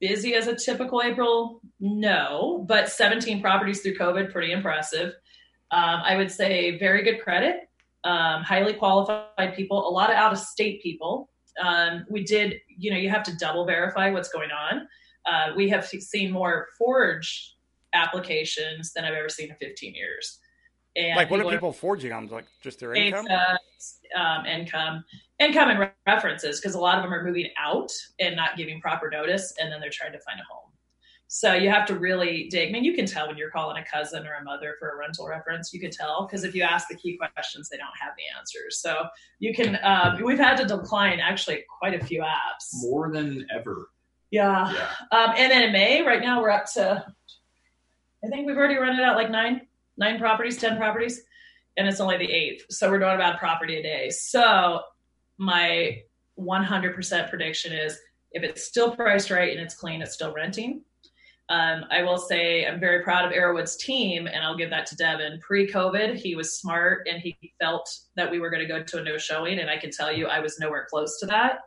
[0.00, 1.60] busy as a typical April?
[1.78, 5.14] No, but 17 properties through COVID, pretty impressive.
[5.70, 7.68] Um, I would say very good credit,
[8.04, 11.30] um, highly qualified people, a lot of out of state people.
[11.62, 14.86] Um, we did, you know, you have to double verify what's going on.
[15.26, 17.54] Uh, we have seen more forge
[17.94, 20.38] applications than I've ever seen in 15 years.
[20.96, 22.28] And like, what are people forging on?
[22.28, 23.26] Like, just their income?
[24.16, 25.04] um, income,
[25.40, 29.10] income and references, because a lot of them are moving out and not giving proper
[29.10, 30.70] notice, and then they're trying to find a home.
[31.28, 32.68] So you have to really dig.
[32.68, 34.96] I mean, you can tell when you're calling a cousin or a mother for a
[34.96, 35.72] rental reference.
[35.72, 38.78] You can tell because if you ask the key questions, they don't have the answers.
[38.78, 39.06] So
[39.38, 39.78] you can.
[39.82, 42.70] Um, we've had to decline actually quite a few apps.
[42.74, 43.88] More than ever.
[44.30, 44.72] Yeah.
[44.72, 45.18] yeah.
[45.18, 47.04] Um, and in May, right now we're up to.
[48.24, 49.62] I think we've already rented out like nine,
[49.96, 51.22] nine properties, ten properties,
[51.76, 52.66] and it's only the eighth.
[52.70, 54.10] So we're doing about property a day.
[54.10, 54.80] So
[55.38, 56.00] my
[56.38, 57.98] 100% prediction is
[58.32, 60.82] if it's still priced right and it's clean, it's still renting
[61.50, 64.96] um, I will say I'm very proud of Arrowwood's team, and I'll give that to
[64.96, 65.40] Devin.
[65.40, 68.98] Pre COVID, he was smart and he felt that we were going to go to
[68.98, 69.58] a no showing.
[69.58, 71.58] And I can tell you, I was nowhere close to that.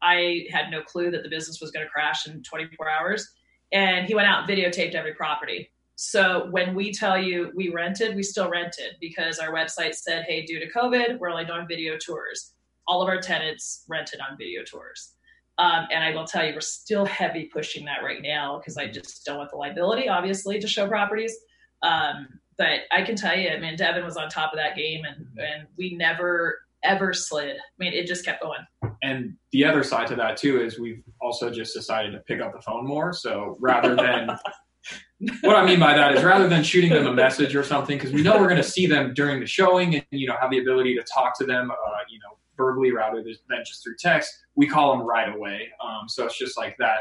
[0.00, 3.28] I had no clue that the business was going to crash in 24 hours.
[3.72, 5.70] And he went out and videotaped every property.
[5.96, 10.46] So when we tell you we rented, we still rented because our website said, hey,
[10.46, 12.52] due to COVID, we're only doing video tours.
[12.86, 15.14] All of our tenants rented on video tours.
[15.58, 18.86] Um, and I will tell you, we're still heavy pushing that right now because I
[18.86, 21.36] just don't want the liability, obviously, to show properties.
[21.82, 25.04] Um, but I can tell you, I mean, Devin was on top of that game,
[25.04, 27.56] and and we never ever slid.
[27.56, 28.60] I mean, it just kept going.
[29.02, 32.52] And the other side to that too is we've also just decided to pick up
[32.52, 33.12] the phone more.
[33.12, 34.28] So rather than
[35.42, 38.12] what I mean by that is rather than shooting them a message or something, because
[38.12, 40.58] we know we're going to see them during the showing and you know have the
[40.58, 41.74] ability to talk to them, uh,
[42.08, 44.30] you know, verbally rather than just through text.
[44.56, 45.70] We call them right away.
[45.82, 46.98] Um, so it's just like that,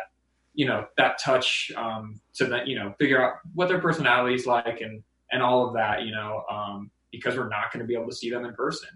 [0.54, 4.46] you know, that touch um, to that, you know, figure out what their personality is
[4.46, 7.94] like and and all of that, you know, um, because we're not going to be
[7.94, 8.90] able to see them in person.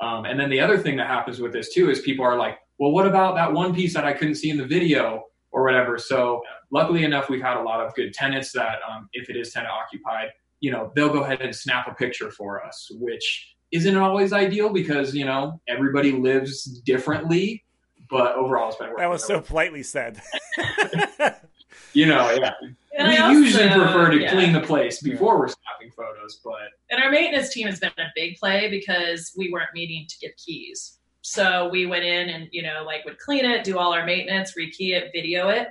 [0.00, 2.58] Um, and then the other thing that happens with this too is people are like,
[2.78, 5.98] well, what about that one piece that I couldn't see in the video or whatever?
[5.98, 9.52] So luckily enough, we've had a lot of good tenants that um, if it is
[9.52, 10.28] tenant occupied,
[10.60, 14.70] you know, they'll go ahead and snap a picture for us, which isn't always ideal
[14.70, 17.64] because, you know, everybody lives differently.
[18.10, 19.02] But overall, it's been working.
[19.02, 20.20] That was so politely said.
[21.92, 22.52] you know, yeah.
[22.98, 24.32] And we also, usually prefer to yeah.
[24.32, 26.54] clean the place before we're snapping photos, but
[26.90, 30.36] and our maintenance team has been a big play because we weren't meeting to get
[30.36, 30.98] keys.
[31.20, 34.54] So we went in and you know like would clean it, do all our maintenance,
[34.58, 35.68] rekey it, video it.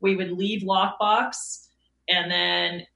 [0.00, 1.66] We would leave lockbox
[2.08, 2.86] and then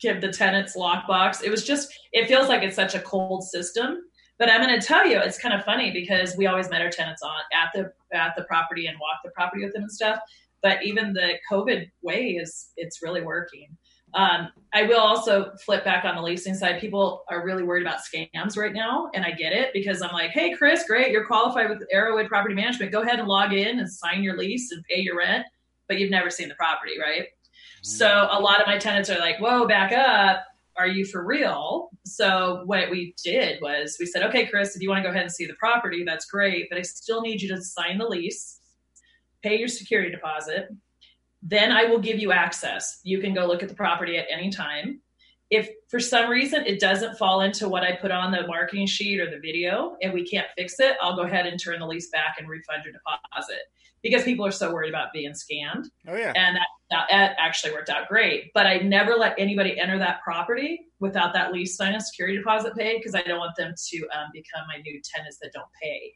[0.00, 1.42] give the tenants lockbox.
[1.42, 3.98] It was just it feels like it's such a cold system.
[4.38, 6.90] But I'm going to tell you, it's kind of funny because we always met our
[6.90, 10.20] tenants on at the at the property and walked the property with them and stuff
[10.62, 13.76] but even the COVID way is it's really working.
[14.14, 16.80] Um, I will also flip back on the leasing side.
[16.80, 20.30] People are really worried about scams right now, and I get it because I'm like,
[20.30, 22.90] hey, Chris, great, you're qualified with Arrowwood Property Management.
[22.90, 25.44] Go ahead and log in and sign your lease and pay your rent,
[25.88, 27.26] but you've never seen the property, right?
[27.82, 30.44] So a lot of my tenants are like, whoa, back up.
[30.76, 31.90] Are you for real?
[32.04, 35.22] So what we did was we said, okay, Chris, if you want to go ahead
[35.22, 38.58] and see the property, that's great, but I still need you to sign the lease
[39.42, 40.68] pay your security deposit.
[41.42, 43.00] Then I will give you access.
[43.04, 45.00] You can go look at the property at any time.
[45.50, 49.20] If for some reason it doesn't fall into what I put on the marketing sheet
[49.20, 52.10] or the video and we can't fix it, I'll go ahead and turn the lease
[52.10, 53.60] back and refund your deposit
[54.02, 55.86] because people are so worried about being scammed.
[56.06, 56.32] Oh, yeah.
[56.36, 56.56] And
[56.90, 58.52] that, that actually worked out great.
[58.54, 62.74] But I never let anybody enter that property without that lease sign a security deposit
[62.76, 66.14] paid because I don't want them to um, become my new tenants that don't pay.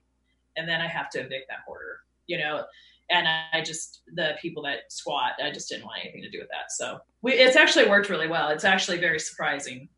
[0.56, 1.98] And then I have to evict that hoarder.
[2.26, 2.64] You know,
[3.10, 6.48] and I just the people that squat, I just didn't want anything to do with
[6.48, 6.70] that.
[6.70, 8.48] So we, it's actually worked really well.
[8.50, 9.88] It's actually very surprising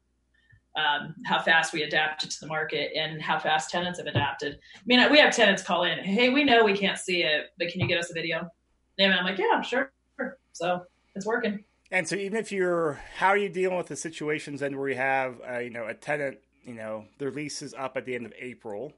[0.77, 4.59] um, how fast we adapted to the market and how fast tenants have adapted.
[4.77, 7.69] I mean, we have tenants call in, "Hey, we know we can't see it, but
[7.69, 8.49] can you get us a video?"
[8.99, 9.93] And I'm like, "Yeah, sure."
[10.53, 10.85] So
[11.15, 11.65] it's working.
[11.91, 14.97] And so, even if you're, how are you dealing with the situations then where you
[14.97, 18.27] have, uh, you know, a tenant, you know, their lease is up at the end
[18.27, 18.93] of April,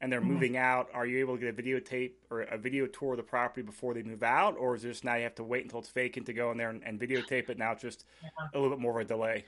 [0.00, 0.32] and they're mm-hmm.
[0.32, 3.22] moving out, are you able to get a videotape or a video tour of the
[3.22, 5.90] property before they move out, or is this now you have to wait until it's
[5.90, 7.58] vacant to go in there and, and videotape it?
[7.58, 8.28] Now it's just yeah.
[8.52, 9.44] a little bit more of a delay.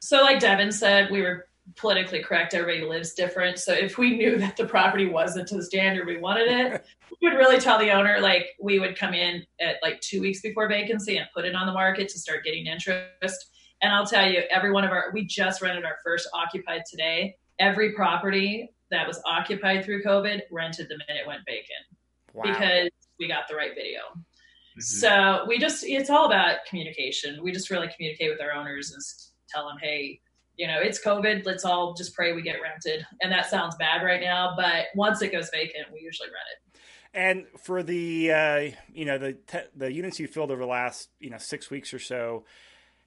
[0.00, 2.54] So, like Devin said, we were politically correct.
[2.54, 3.58] Everybody lives different.
[3.58, 6.84] So, if we knew that the property wasn't to the standard we wanted it,
[7.22, 8.18] we would really tell the owner.
[8.20, 11.66] Like, we would come in at like two weeks before vacancy and put it on
[11.66, 13.46] the market to start getting interest.
[13.80, 17.36] And I'll tell you, every one of our, we just rented our first occupied today.
[17.60, 22.00] Every property that was occupied through COVID rented the minute it went vacant
[22.32, 22.44] wow.
[22.44, 24.00] because we got the right video.
[24.10, 24.80] Mm-hmm.
[24.80, 27.42] So we just, it's all about communication.
[27.42, 29.02] We just really communicate with our owners and
[29.48, 30.20] tell them, hey,
[30.56, 31.46] you know, it's COVID.
[31.46, 33.06] Let's all just pray we get rented.
[33.22, 36.80] And that sounds bad right now, but once it goes vacant, we usually rent it.
[37.14, 41.08] And for the uh, you know the te- the units you filled over the last
[41.20, 42.44] you know six weeks or so,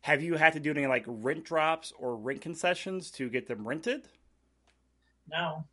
[0.01, 3.67] have you had to do any like rent drops or rent concessions to get them
[3.67, 4.07] rented?
[5.29, 5.65] No.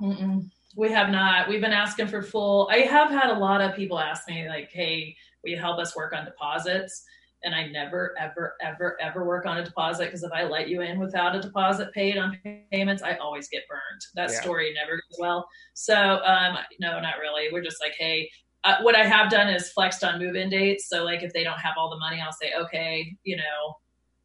[0.00, 0.50] Mm-mm.
[0.76, 1.48] We have not.
[1.48, 2.68] We've been asking for full.
[2.70, 5.96] I have had a lot of people ask me, like, hey, will you help us
[5.96, 7.04] work on deposits?
[7.42, 10.82] And I never, ever, ever, ever work on a deposit because if I let you
[10.82, 12.38] in without a deposit paid on
[12.70, 14.00] payments, I always get burned.
[14.14, 14.40] That yeah.
[14.40, 15.48] story never goes well.
[15.74, 17.48] So, um, no, not really.
[17.52, 18.30] We're just like, hey,
[18.64, 20.88] uh, what I have done is flexed on move in dates.
[20.88, 23.76] So, like, if they don't have all the money, I'll say, okay, you know,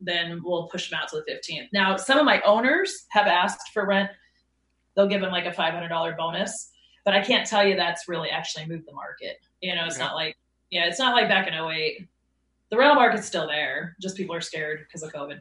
[0.01, 1.69] then we'll push them out to the 15th.
[1.71, 4.09] Now, some of my owners have asked for rent
[4.95, 6.71] they'll give them like a $500 bonus.
[7.03, 9.37] But I can't tell you that's really actually moved the market.
[9.61, 10.35] You know, it's not like,
[10.71, 12.07] yeah, it's not like back in 08.
[12.75, 13.95] The rental market's still there.
[14.01, 15.39] Just people are scared because of COVID.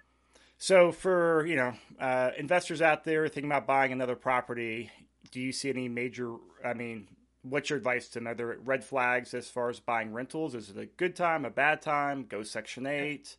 [0.57, 4.89] So, for you know uh, investors out there thinking about buying another property,
[5.33, 6.37] do you see any major?
[6.65, 7.09] I mean,
[7.43, 10.55] what's your advice to another red flags as far as buying rentals?
[10.55, 12.25] Is it a good time, a bad time?
[12.29, 13.37] Go Section Eight.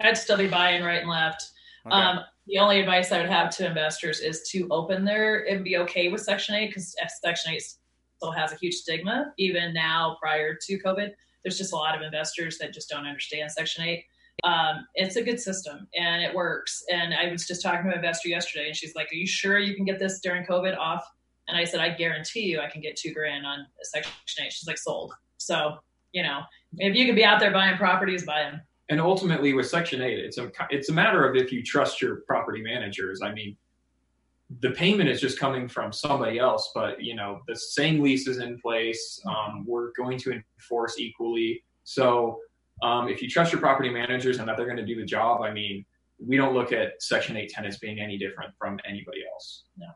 [0.00, 1.50] I'd still be buying right and left.
[1.86, 1.96] Okay.
[1.96, 5.78] Um, the only advice I would have to investors is to open there and be
[5.78, 7.62] okay with Section 8 because Section 8
[8.16, 11.10] still has a huge stigma, even now prior to COVID.
[11.42, 14.04] There's just a lot of investors that just don't understand Section 8.
[14.44, 16.82] Um, it's a good system and it works.
[16.90, 19.58] And I was just talking to an investor yesterday, and she's like, Are you sure
[19.58, 21.04] you can get this during COVID off?
[21.48, 24.52] And I said, I guarantee you I can get two grand on Section 8.
[24.52, 25.12] She's like, Sold.
[25.38, 25.76] So,
[26.12, 26.40] you know,
[26.78, 28.60] if you could be out there buying properties, buy them.
[28.88, 32.22] And ultimately, with Section 8, it's a, it's a matter of if you trust your
[32.26, 33.20] property managers.
[33.22, 33.56] I mean,
[34.58, 38.38] the payment is just coming from somebody else, but you know the same lease is
[38.38, 39.20] in place.
[39.26, 41.62] Um, we're going to enforce equally.
[41.84, 42.38] So
[42.82, 45.42] um, if you trust your property managers and that they're going to do the job,
[45.42, 45.84] I mean,
[46.18, 49.64] we don't look at Section 8 tenants being any different from anybody else.
[49.76, 49.86] No.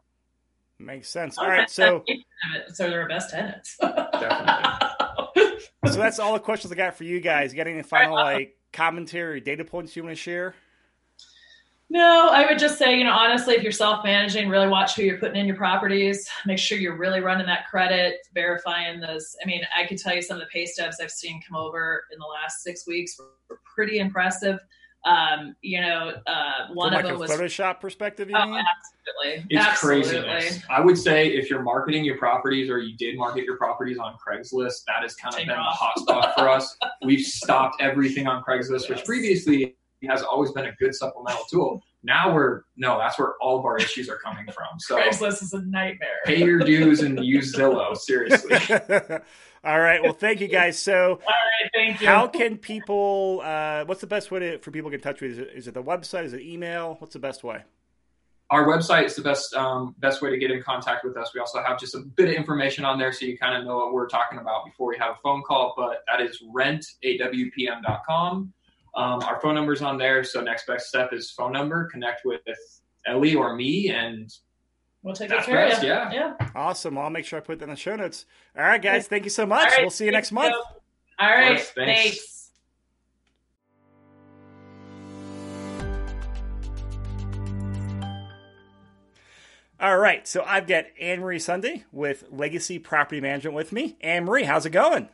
[0.78, 1.38] Makes sense.
[1.38, 2.04] All right, so
[2.72, 3.76] so they're our best tenants.
[3.80, 5.58] Definitely.
[5.86, 7.52] so that's all the questions I got for you guys.
[7.52, 10.54] You got any final like commentary, data points you want to share?
[11.90, 15.02] No, I would just say, you know, honestly, if you're self managing, really watch who
[15.02, 16.28] you're putting in your properties.
[16.46, 19.36] Make sure you're really running that credit, verifying those.
[19.42, 22.04] I mean, I could tell you some of the pay stubs I've seen come over
[22.12, 24.58] in the last six weeks were pretty impressive.
[25.04, 28.30] Um, you know, uh, one From of like them a was Photoshop perspective.
[28.30, 28.64] You oh, mean?
[28.64, 30.10] absolutely, It's absolutely.
[30.22, 30.62] craziness.
[30.70, 34.14] I would say if you're marketing your properties or you did market your properties on
[34.14, 35.76] Craigslist, that has kind of Take been it the off.
[35.78, 36.74] hot spot for us.
[37.04, 41.82] We've stopped everything on Craigslist, which previously has always been a good supplemental tool.
[42.02, 44.78] Now we're no, that's where all of our issues are coming from.
[44.78, 46.20] So Craigslist is a nightmare.
[46.24, 47.96] pay your dues and use Zillow.
[47.96, 48.58] Seriously.
[49.64, 50.02] all right.
[50.02, 50.78] Well, thank you guys.
[50.78, 52.06] So, All right, thank you.
[52.06, 53.40] how can people?
[53.42, 55.36] Uh, what's the best way to, for people to get in touch with?
[55.36, 55.42] you?
[55.42, 56.24] Is it, is it the website?
[56.24, 56.96] Is it email?
[56.98, 57.62] What's the best way?
[58.50, 61.32] our website is the best um, best way to get in contact with us.
[61.34, 63.76] We also have just a bit of information on there so you kind of know
[63.76, 65.74] what we're talking about before we have a phone call.
[65.76, 68.52] But that is rentawpm.com.
[68.96, 70.22] Um, our phone number's on there.
[70.24, 71.88] So next best step is phone number.
[71.90, 72.40] Connect with
[73.07, 74.33] Ellie or me, and
[75.02, 75.88] we'll take That's care best, of you.
[75.90, 76.12] yeah.
[76.12, 76.48] yeah.
[76.54, 76.96] Awesome.
[76.96, 78.26] I'll make sure I put that in the show notes.
[78.57, 79.09] All right, guys.
[79.09, 79.66] Thank you so much.
[79.68, 80.54] All right, we'll see you next thanks, month.
[80.54, 80.80] Joe.
[81.20, 82.02] All right, course, thanks.
[82.11, 82.30] thanks.
[89.80, 90.26] All right.
[90.26, 93.96] So I've got Anne Marie Sunday with Legacy Property Management with me.
[94.00, 95.09] Anne Marie, how's it going?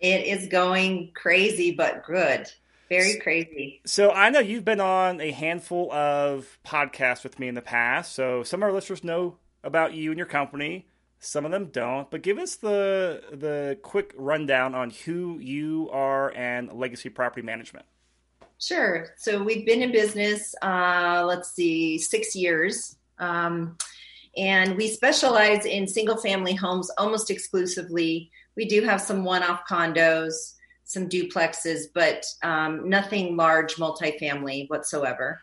[0.00, 2.46] It is going crazy, but good.
[2.88, 3.80] Very crazy.
[3.84, 8.14] So I know you've been on a handful of podcasts with me in the past.
[8.14, 10.86] So some of our listeners know about you and your company.
[11.18, 12.10] Some of them don't.
[12.10, 17.86] But give us the the quick rundown on who you are and Legacy Property Management.
[18.58, 19.08] Sure.
[19.16, 22.96] So we've been in business, uh, let's see, six years.
[23.18, 23.76] Um,
[24.36, 28.30] and we specialize in single family homes almost exclusively.
[28.56, 30.54] We do have some one off condos,
[30.86, 35.40] some duplexes, but um, nothing large multifamily whatsoever.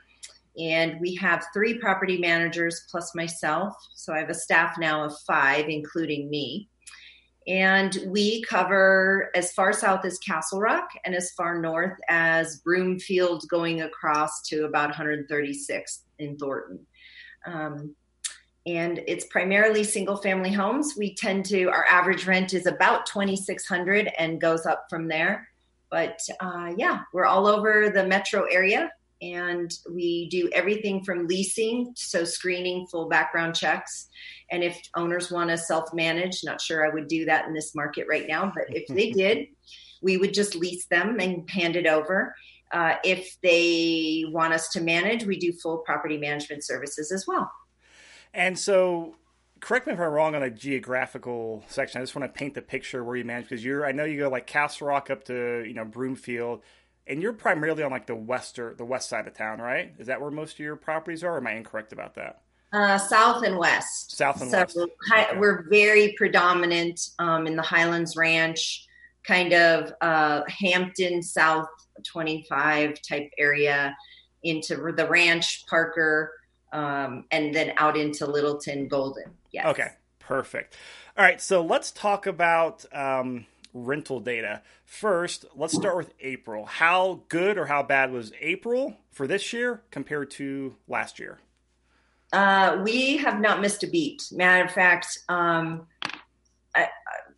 [0.57, 3.75] And we have three property managers plus myself.
[3.93, 6.69] So I have a staff now of five, including me.
[7.45, 13.43] And we cover as far south as Castle Rock and as far north as Broomfield,
[13.49, 16.87] going across to about 136th in Thornton.
[17.45, 17.95] Um,
[18.65, 20.93] and it's primarily single family homes.
[20.97, 25.49] We tend to, our average rent is about 2600 and goes up from there.
[25.89, 31.93] But uh, yeah, we're all over the metro area and we do everything from leasing,
[31.95, 34.09] so screening, full background checks.
[34.51, 37.75] And if owners want to self manage, not sure I would do that in this
[37.75, 39.47] market right now, but if they did,
[40.01, 42.35] we would just lease them and hand it over.
[42.71, 47.51] Uh, if they want us to manage, we do full property management services as well.
[48.33, 49.15] And so,
[49.59, 51.99] correct me if I'm wrong on a geographical section.
[51.99, 53.85] I just want to paint the picture where you manage because you're.
[53.85, 56.61] I know you go like Castle Rock up to you know Broomfield,
[57.07, 59.93] and you're primarily on like the wester the west side of town, right?
[59.99, 61.33] Is that where most of your properties are?
[61.35, 62.41] Or am I incorrect about that?
[62.71, 64.15] Uh, south and west.
[64.17, 64.77] South and so west.
[65.07, 65.37] hi- Okay.
[65.39, 68.87] we're very predominant um, in the Highlands Ranch,
[69.23, 71.67] kind of uh, Hampden South
[72.03, 73.95] 25 type area,
[74.41, 76.31] into the ranch, Parker,
[76.73, 79.31] um, and then out into Littleton, Golden.
[79.51, 79.67] Yes.
[79.67, 80.75] Okay, perfect.
[81.17, 84.61] All right, so let's talk about um, rental data.
[84.85, 86.65] First, let's start with April.
[86.65, 91.39] How good or how bad was April for this year compared to last year?
[92.33, 94.23] Uh, we have not missed a beat.
[94.31, 95.85] Matter of fact, um,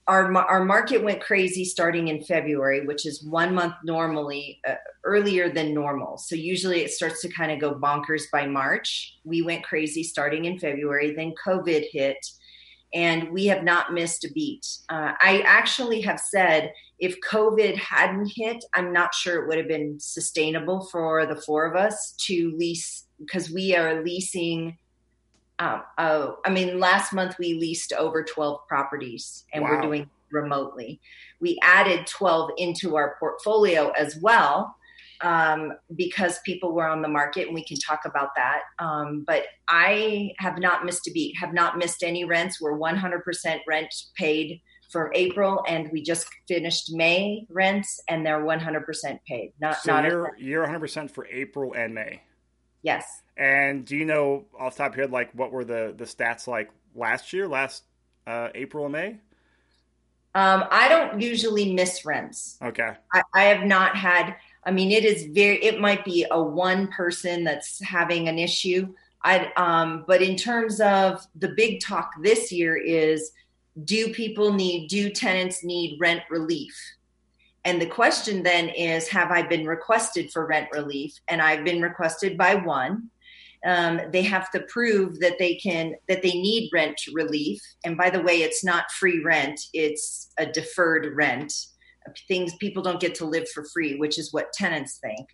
[0.08, 5.50] our our market went crazy starting in February, which is one month normally uh, earlier
[5.50, 6.18] than normal.
[6.18, 9.18] So usually it starts to kind of go bonkers by March.
[9.24, 11.16] We went crazy starting in February.
[11.16, 12.24] Then COVID hit,
[12.94, 14.66] and we have not missed a beat.
[14.90, 19.68] Uh, I actually have said if COVID hadn't hit, I'm not sure it would have
[19.68, 24.78] been sustainable for the four of us to lease because we are leasing
[25.60, 29.72] uh, uh, I mean, last month we leased over 12 properties and wow.
[29.72, 31.00] we're doing remotely.
[31.40, 34.76] We added 12 into our portfolio as well
[35.22, 38.62] um, because people were on the market, and we can talk about that.
[38.80, 42.62] Um, but I have not missed a beat, have not missed any rents.
[42.62, 49.20] We're 100% rent paid for April, and we just finished May rents, and they're 100%
[49.28, 49.54] paid.
[49.60, 52.22] Not so not you're you're 100% for April and May.
[52.84, 53.06] Yes.
[53.38, 56.06] And do you know off the top of your head, like what were the the
[56.06, 57.84] stats like last year, last
[58.26, 59.18] uh, April and May?
[60.36, 62.58] Um, I don't usually miss rents.
[62.62, 62.92] Okay.
[63.14, 64.36] I, I have not had.
[64.66, 65.64] I mean, it is very.
[65.64, 68.94] It might be a one person that's having an issue.
[69.24, 69.52] I.
[69.56, 73.32] Um, but in terms of the big talk this year is,
[73.84, 74.88] do people need?
[74.88, 76.76] Do tenants need rent relief?
[77.66, 81.14] And the question then is, have I been requested for rent relief?
[81.28, 83.10] And I've been requested by one.
[83.66, 87.60] Um, they have to prove that they can that they need rent relief.
[87.84, 91.52] And by the way, it's not free rent; it's a deferred rent.
[92.28, 95.28] Things people don't get to live for free, which is what tenants think.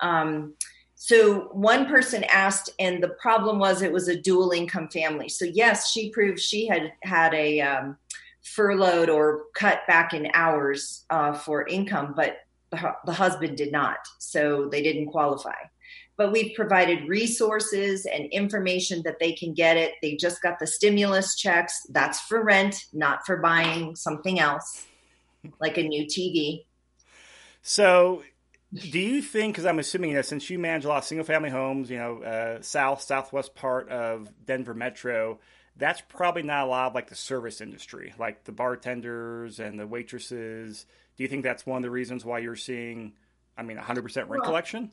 [0.00, 0.54] Um,
[1.02, 5.30] so one person asked, and the problem was it was a dual income family.
[5.30, 7.96] So yes, she proved she had had a um,
[8.42, 12.36] furloughed or cut back in hours uh, for income, but
[12.70, 13.96] the, the husband did not.
[14.18, 15.54] So they didn't qualify.
[16.20, 19.94] But we've provided resources and information that they can get it.
[20.02, 21.86] They just got the stimulus checks.
[21.88, 24.86] That's for rent, not for buying something else,
[25.60, 26.66] like a new TV.
[27.62, 28.22] So
[28.72, 31.50] do you think because i'm assuming that since you manage a lot of single family
[31.50, 35.40] homes you know uh, south southwest part of denver metro
[35.80, 39.86] that's probably not a lot of like the service industry, like the bartenders and the
[39.86, 40.86] waitresses.
[41.16, 43.14] Do you think that's one of the reasons why you're seeing,
[43.56, 44.92] I mean, 100% rent well, collection?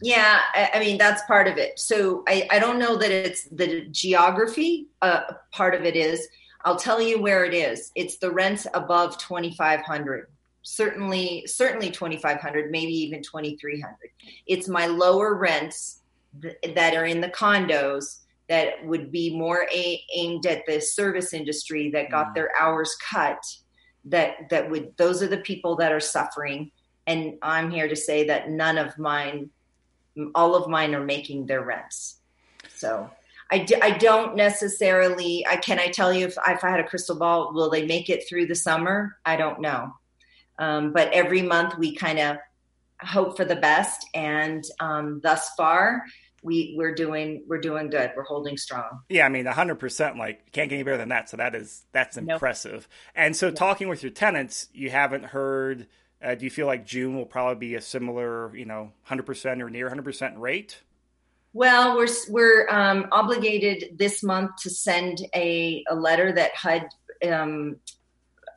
[0.00, 1.78] Yeah, I, mean, that's part of it.
[1.78, 4.88] So I, I don't know that it's the geography.
[5.00, 5.22] Uh,
[5.52, 6.26] part of it is,
[6.64, 7.90] I'll tell you where it is.
[7.94, 10.28] It's the rents above 2,500
[10.62, 13.96] certainly certainly 2500 maybe even 2300
[14.46, 16.02] it's my lower rents
[16.40, 21.32] th- that are in the condos that would be more a- aimed at the service
[21.32, 22.34] industry that got mm.
[22.34, 23.42] their hours cut
[24.04, 26.70] that that would those are the people that are suffering
[27.08, 29.50] and i'm here to say that none of mine
[30.34, 32.16] all of mine are making their rents
[32.74, 33.10] so
[33.50, 36.88] I d- I don't necessarily i can i tell you if, if i had a
[36.88, 39.92] crystal ball will they make it through the summer i don't know
[40.58, 42.36] um, but every month we kind of
[43.00, 46.04] hope for the best and um, thus far
[46.42, 48.12] we we're doing we're doing good.
[48.16, 49.00] We're holding strong.
[49.08, 50.18] Yeah, I mean, hundred percent.
[50.18, 51.30] Like can't get any better than that.
[51.30, 52.72] So that is that's impressive.
[52.72, 52.84] Nope.
[53.14, 55.86] And so, talking with your tenants, you haven't heard.
[56.22, 59.62] Uh, do you feel like June will probably be a similar, you know, hundred percent
[59.62, 60.80] or near hundred percent rate?
[61.52, 66.86] Well, we're we're um, obligated this month to send a a letter that HUD
[67.30, 67.76] um,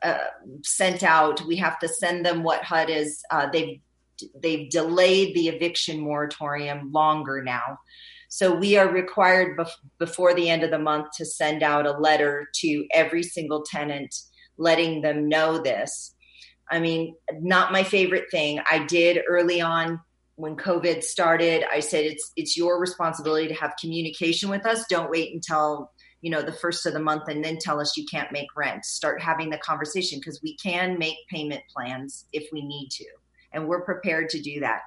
[0.02, 0.18] uh,
[0.62, 1.44] sent out.
[1.46, 3.22] We have to send them what HUD is.
[3.30, 3.80] Uh, they've
[4.40, 7.78] they've delayed the eviction moratorium longer now.
[8.28, 11.92] So we are required bef- before the end of the month to send out a
[11.92, 14.14] letter to every single tenant
[14.58, 16.14] letting them know this.
[16.70, 18.60] I mean, not my favorite thing.
[18.70, 20.00] I did early on
[20.34, 21.64] when COVID started.
[21.72, 24.84] I said it's it's your responsibility to have communication with us.
[24.88, 25.92] Don't wait until
[26.22, 28.84] you know the first of the month and then tell us you can't make rent.
[28.84, 33.06] Start having the conversation because we can make payment plans if we need to
[33.56, 34.82] and we're prepared to do that.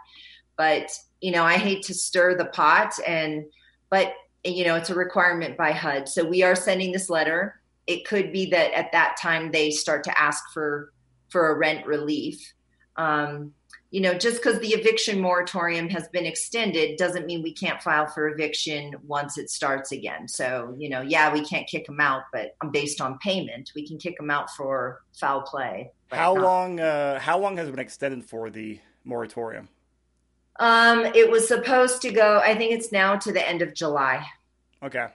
[0.55, 0.89] But,
[1.21, 3.45] you know, I hate to stir the pot and,
[3.89, 4.13] but,
[4.45, 6.07] you know, it's a requirement by HUD.
[6.07, 7.59] So we are sending this letter.
[7.87, 10.93] It could be that at that time they start to ask for,
[11.29, 12.53] for a rent relief.
[12.95, 13.53] Um,
[13.91, 18.05] you know, just because the eviction moratorium has been extended doesn't mean we can't file
[18.05, 20.27] for eviction once it starts again.
[20.27, 23.97] So, you know, yeah, we can't kick them out, but based on payment, we can
[23.97, 25.91] kick them out for foul play.
[26.11, 26.43] How not.
[26.43, 26.79] long?
[26.79, 29.69] Uh, how long has it been extended for the moratorium?
[30.59, 32.39] Um, it was supposed to go.
[32.43, 34.23] I think it's now to the end of July.
[34.83, 35.07] Okay.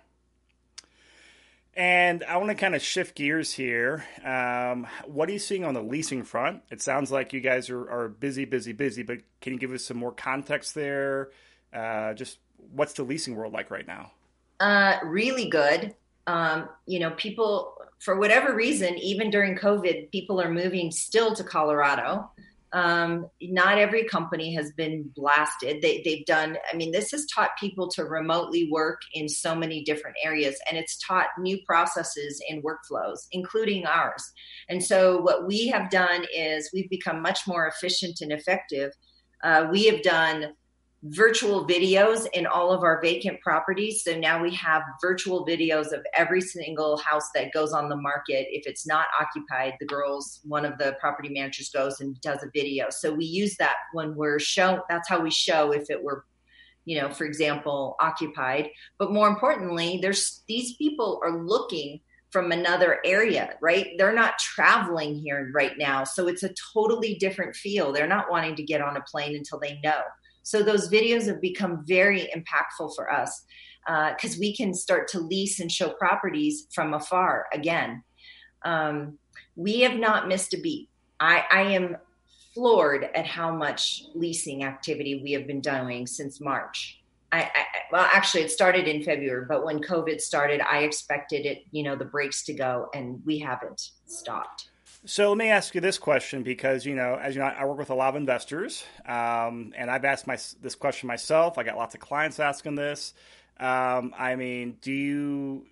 [1.77, 4.05] And I want to kind of shift gears here.
[4.25, 6.63] Um, what are you seeing on the leasing front?
[6.71, 9.85] It sounds like you guys are, are busy, busy, busy, but can you give us
[9.85, 11.31] some more context there?
[11.73, 12.39] Uh, just
[12.73, 14.13] what's the leasing world like right now?
[14.61, 15.95] Uh, really good.
[16.29, 21.43] Um, you know, people, for whatever reason, even during COVID, people are moving still to
[21.43, 22.31] Colorado.
[22.75, 25.81] Um, not every company has been blasted.
[25.81, 29.85] They, they've done, I mean, this has taught people to remotely work in so many
[29.85, 34.29] different areas, and it's taught new processes and workflows, including ours.
[34.69, 38.93] And so, what we have done is we've become much more efficient and effective.
[39.45, 40.55] Uh, we have done
[41.09, 44.03] virtual videos in all of our vacant properties.
[44.03, 48.47] So now we have virtual videos of every single house that goes on the market.
[48.51, 52.51] If it's not occupied, the girls, one of the property managers goes and does a
[52.55, 52.87] video.
[52.89, 54.83] So we use that when we're show.
[54.89, 56.25] That's how we show if it were,
[56.87, 58.71] you know, for example, occupied.
[58.99, 62.01] But more importantly, there's these people are looking
[62.31, 63.91] from another area, right?
[63.99, 66.03] They're not traveling here right now.
[66.03, 67.93] So it's a totally different feel.
[67.93, 70.01] They're not wanting to get on a plane until they know.
[70.45, 73.45] So those videos have become very impactful for us
[73.85, 78.05] because uh, we can start to lease and show properties from afar again.
[78.65, 79.19] Um,
[79.57, 80.89] we have not missed a beat.
[81.19, 81.97] I, I am
[82.55, 87.01] floored at how much leasing activity we have been doing since March.
[87.33, 91.65] I, I, well, actually, it started in February, but when COVID started, I expected it,
[91.73, 94.69] you know, the brakes to go, and we haven't stopped.
[95.07, 97.79] So let me ask you this question because you know, as you know, I work
[97.79, 101.59] with a lot of investors, um, and I've asked my this question myself.
[101.59, 103.13] I got lots of clients asking this.
[103.61, 105.67] Um, I mean, do you?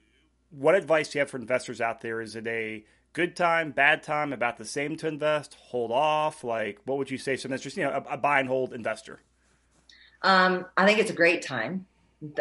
[0.51, 2.20] What advice do you have for investors out there?
[2.20, 6.45] Is it a good time, bad time, about the same to invest, hold off?
[6.45, 7.37] Like, what would you say?
[7.37, 9.22] So that's just you know, a, a buy and hold investor.
[10.20, 11.87] Um, I think it's a great time.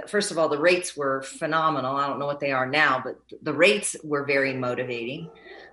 [0.08, 1.96] First of all, the rates were phenomenal.
[1.96, 5.30] I don't know what they are now, but the rates were very motivating.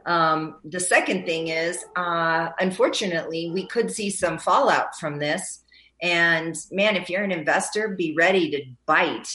[0.09, 5.65] Um, the second thing is, uh, unfortunately, we could see some fallout from this.
[6.01, 9.29] And man, if you're an investor, be ready to bite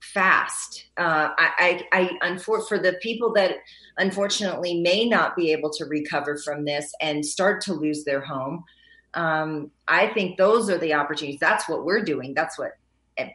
[0.00, 0.86] fast.
[0.96, 3.58] Uh, I, I, I for, for the people that
[3.98, 8.64] unfortunately may not be able to recover from this and start to lose their home,
[9.14, 11.38] um, I think those are the opportunities.
[11.38, 12.34] That's what we're doing.
[12.34, 12.72] That's what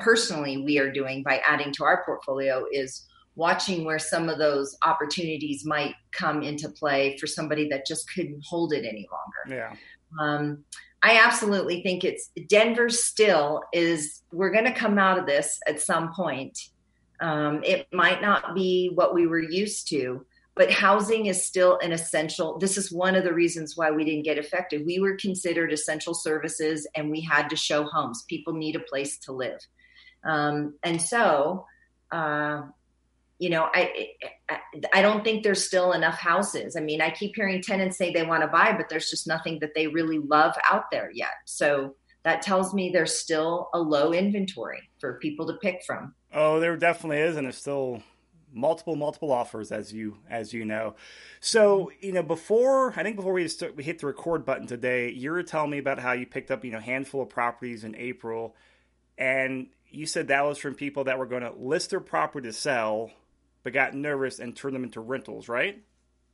[0.02, 4.78] personally we are doing by adding to our portfolio is watching where some of those
[4.86, 9.56] opportunities might come into play for somebody that just couldn't hold it any longer.
[9.62, 9.76] Yeah.
[10.20, 10.64] Um,
[11.02, 15.82] I absolutely think it's Denver still is, we're going to come out of this at
[15.82, 16.58] some point.
[17.20, 20.26] Um, it might not be what we were used to,
[20.56, 24.24] but housing is still an essential this is one of the reasons why we didn't
[24.24, 28.76] get affected we were considered essential services and we had to show homes people need
[28.76, 29.60] a place to live
[30.24, 31.66] um, and so
[32.12, 32.64] uh,
[33.42, 34.10] you know I,
[34.50, 34.60] I,
[34.94, 36.76] I don't think there's still enough houses.
[36.76, 39.58] I mean i keep hearing tenants say they want to buy but there's just nothing
[39.60, 41.34] that they really love out there yet.
[41.46, 46.14] So that tells me there's still a low inventory for people to pick from.
[46.32, 48.04] Oh there definitely is and there's still
[48.54, 50.94] multiple multiple offers as you as you know.
[51.40, 55.10] So you know before i think before we start, we hit the record button today
[55.10, 57.96] you were telling me about how you picked up you know handful of properties in
[57.96, 58.56] april
[59.18, 62.54] and you said that was from people that were going to list their property to
[62.54, 63.12] sell
[63.64, 65.82] but got nervous and turned them into rentals right?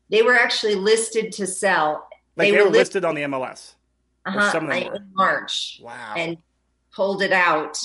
[0.10, 2.08] They were actually listed to sell.
[2.36, 3.74] Like they, they were, listed, listed on the mls
[4.28, 4.96] uh-huh, some of them were.
[4.96, 5.80] in march.
[5.82, 6.14] Wow.
[6.16, 6.38] And
[6.94, 7.78] pulled it out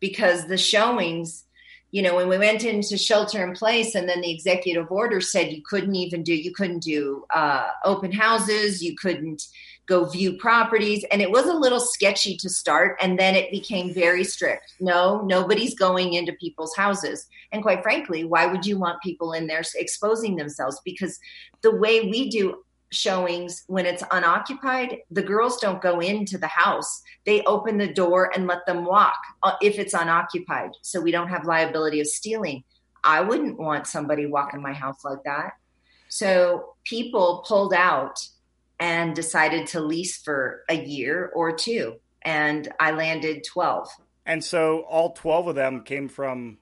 [0.00, 1.44] because the showings
[1.92, 5.50] you know, when we went into shelter in place and then the executive order said
[5.50, 9.42] you couldn't even do, you couldn't do uh, open houses, you couldn't
[9.90, 11.04] go view properties.
[11.10, 12.96] And it was a little sketchy to start.
[13.02, 14.74] And then it became very strict.
[14.78, 17.26] No, nobody's going into people's houses.
[17.50, 20.80] And quite frankly, why would you want people in there exposing themselves?
[20.84, 21.18] Because
[21.62, 22.62] the way we do
[22.92, 28.32] showings when it's unoccupied the girls don't go into the house they open the door
[28.34, 29.14] and let them walk
[29.44, 32.64] uh, if it's unoccupied so we don't have liability of stealing
[33.04, 35.52] i wouldn't want somebody walking my house like that
[36.08, 38.18] so people pulled out
[38.80, 43.88] and decided to lease for a year or two and i landed 12
[44.26, 46.58] and so all 12 of them came from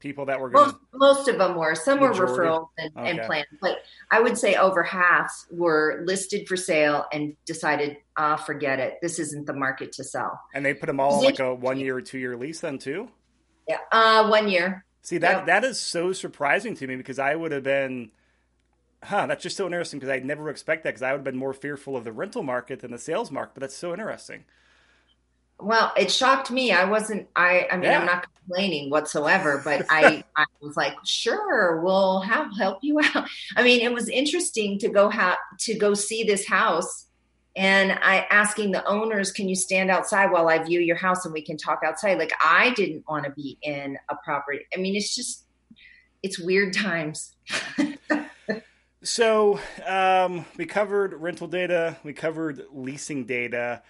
[0.00, 1.74] people that were going most, most of them were.
[1.74, 3.10] Some were referrals and, okay.
[3.10, 3.78] and plans but
[4.10, 8.98] i would say over half were listed for sale and decided ah forget it.
[9.00, 10.40] This isn't the market to sell.
[10.54, 12.78] And they put them all on like a one year or two year lease then
[12.78, 13.08] too?
[13.68, 14.84] Yeah uh one year.
[15.02, 15.46] See that yep.
[15.46, 18.10] that is so surprising to me because i would have been
[19.04, 21.36] huh that's just so interesting because i'd never expect that because i would have been
[21.36, 24.44] more fearful of the rental market than the sales market but that's so interesting
[25.62, 26.72] well, it shocked me.
[26.72, 27.28] I wasn't.
[27.36, 27.68] I.
[27.70, 28.00] I mean, yeah.
[28.00, 30.24] I'm not complaining whatsoever, but I.
[30.36, 33.28] I was like, sure, we'll have help you out.
[33.56, 37.06] I mean, it was interesting to go have to go see this house,
[37.56, 41.34] and I asking the owners, can you stand outside while I view your house and
[41.34, 42.18] we can talk outside?
[42.18, 44.60] Like I didn't want to be in a property.
[44.74, 45.44] I mean, it's just,
[46.22, 47.34] it's weird times.
[49.02, 51.96] so um, we covered rental data.
[52.04, 53.82] We covered leasing data.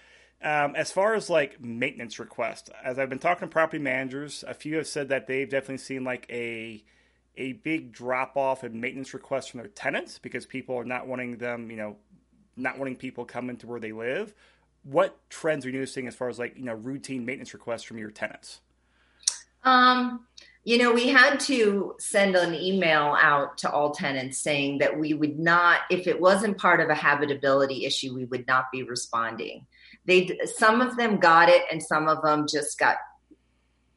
[0.43, 4.53] Um, as far as like maintenance requests, as I've been talking to property managers, a
[4.53, 6.83] few have said that they've definitely seen like a
[7.37, 11.37] a big drop off in maintenance requests from their tenants because people are not wanting
[11.37, 11.95] them, you know,
[12.57, 14.33] not wanting people coming to where they live.
[14.83, 17.97] what trends are you noticing as far as like you know routine maintenance requests from
[17.97, 18.61] your tenants?
[19.63, 20.25] Um,
[20.63, 25.13] you know, we had to send an email out to all tenants saying that we
[25.13, 29.65] would not, if it wasn't part of a habitability issue, we would not be responding.
[30.05, 32.97] They, some of them got it, and some of them just got,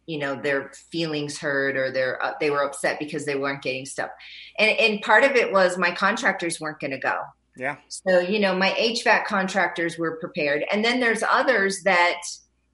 [0.07, 3.87] you know, their feelings hurt or their uh, they were upset because they weren't getting
[3.87, 4.11] stuff.
[4.59, 7.23] And and part of it was my contractors weren't going to go.
[7.57, 7.77] Yeah.
[7.89, 12.21] So you know, my HVAC contractors were prepared, and then there's others that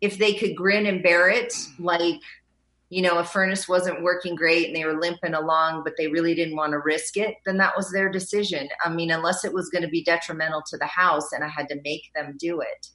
[0.01, 2.20] if they could grin and bear it, like
[2.91, 6.34] you know, a furnace wasn't working great and they were limping along, but they really
[6.34, 8.68] didn't want to risk it, then that was their decision.
[8.84, 11.68] I mean, unless it was going to be detrimental to the house and I had
[11.68, 12.86] to make them do it.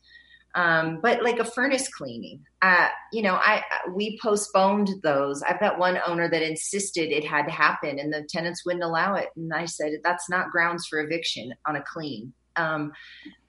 [0.54, 3.62] Um, but like a furnace cleaning, uh, you know, I
[3.94, 5.44] we postponed those.
[5.44, 9.16] I've got one owner that insisted it had to happen, and the tenants wouldn't allow
[9.16, 9.28] it.
[9.36, 12.34] And I said that's not grounds for eviction on a clean.
[12.56, 12.94] Um,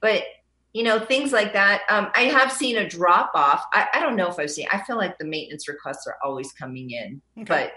[0.01, 0.23] but
[0.73, 1.81] you know things like that.
[1.89, 3.63] Um, i have seen a drop off.
[3.73, 6.51] I, I, don't know if i've seen i feel like the maintenance requests are always
[6.53, 7.45] coming in okay.
[7.45, 7.73] but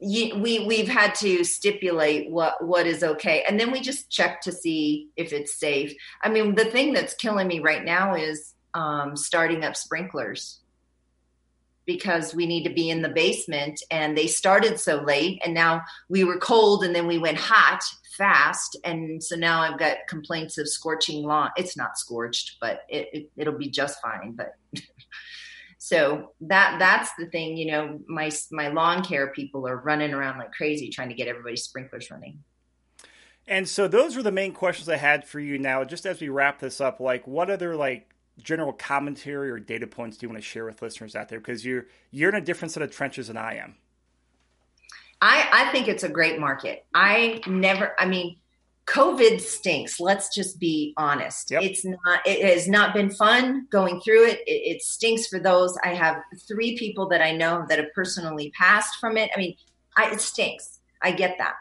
[0.00, 3.44] you, we we've had to stipulate what what is okay.
[3.48, 5.92] And then we just check to see if it's safe.
[6.22, 10.60] I mean the thing that's killing me right now is um, starting up sprinklers.
[11.84, 15.80] Because we need to be in the basement and they started so late and now
[16.10, 17.82] we were cold and then we went hot
[18.18, 18.76] fast.
[18.84, 21.50] And so now i've got complaints of scorching lawn.
[21.56, 24.32] It's not scorched but it, it, will be just fine.
[24.32, 24.56] But
[25.78, 30.38] so that that's the thing you know my my lawn care people are running around
[30.38, 32.42] like crazy trying to get everybody's sprinklers running.
[33.46, 35.84] And so those were the main questions i had for you now.
[35.84, 38.12] Just as we wrap this up like what other like
[38.42, 41.38] general commentary or data points do you want to share with listeners out there?
[41.38, 43.76] Because you're you're in a different set of trenches than i am
[45.20, 46.84] I, I think it's a great market.
[46.94, 48.36] I never, I mean,
[48.86, 50.00] COVID stinks.
[50.00, 51.50] Let's just be honest.
[51.50, 51.62] Yep.
[51.62, 54.40] It's not, it has not been fun going through it.
[54.46, 54.76] it.
[54.76, 55.76] It stinks for those.
[55.84, 59.30] I have three people that I know that have personally passed from it.
[59.34, 59.56] I mean,
[59.96, 60.80] I, it stinks.
[61.02, 61.54] I get that.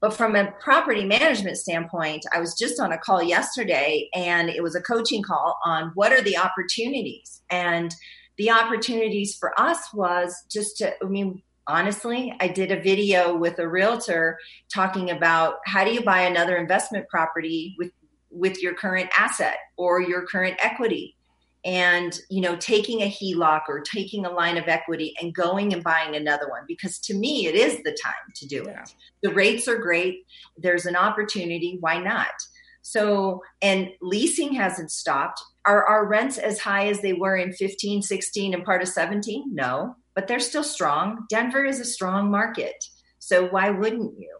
[0.00, 4.62] But from a property management standpoint, I was just on a call yesterday and it
[4.62, 7.42] was a coaching call on what are the opportunities.
[7.50, 7.94] And
[8.38, 13.58] the opportunities for us was just to, I mean, honestly i did a video with
[13.58, 14.38] a realtor
[14.72, 17.92] talking about how do you buy another investment property with
[18.30, 21.16] with your current asset or your current equity?
[21.62, 25.84] And you know taking a HELOC or taking a line of equity and going and
[25.84, 28.80] buying another one because to me it is the time to do yeah.
[28.80, 30.24] it the rates are great.
[30.56, 31.76] There's an opportunity.
[31.78, 32.32] Why not?
[32.80, 35.42] So and leasing hasn't stopped.
[35.66, 39.54] Are our rents as high as they were in 15 16 and part of 17
[39.54, 41.24] no but they're still strong.
[41.30, 42.84] Denver is a strong market,
[43.20, 44.36] so why wouldn't you?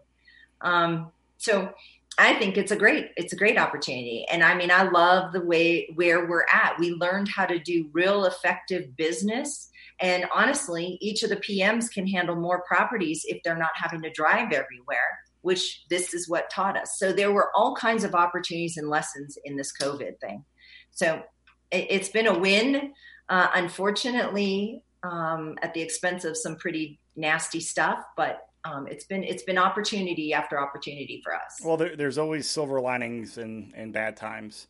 [0.61, 1.73] Um, so
[2.19, 5.43] I think it's a great it's a great opportunity, and I mean I love the
[5.43, 6.77] way where we're at.
[6.77, 9.71] We learned how to do real effective business.
[9.99, 14.11] And honestly, each of the PMs can handle more properties if they're not having to
[14.11, 16.99] drive everywhere, which this is what taught us.
[16.99, 20.45] So there were all kinds of opportunities and lessons in this COVID thing.
[20.91, 21.23] So
[21.71, 22.93] it, has been a win.
[23.29, 29.23] Uh, unfortunately, um, at the expense of some pretty nasty stuff, but um, it's been
[29.23, 31.59] it's been opportunity after opportunity for us.
[31.63, 34.67] Well, there, there's always silver linings in, in bad times.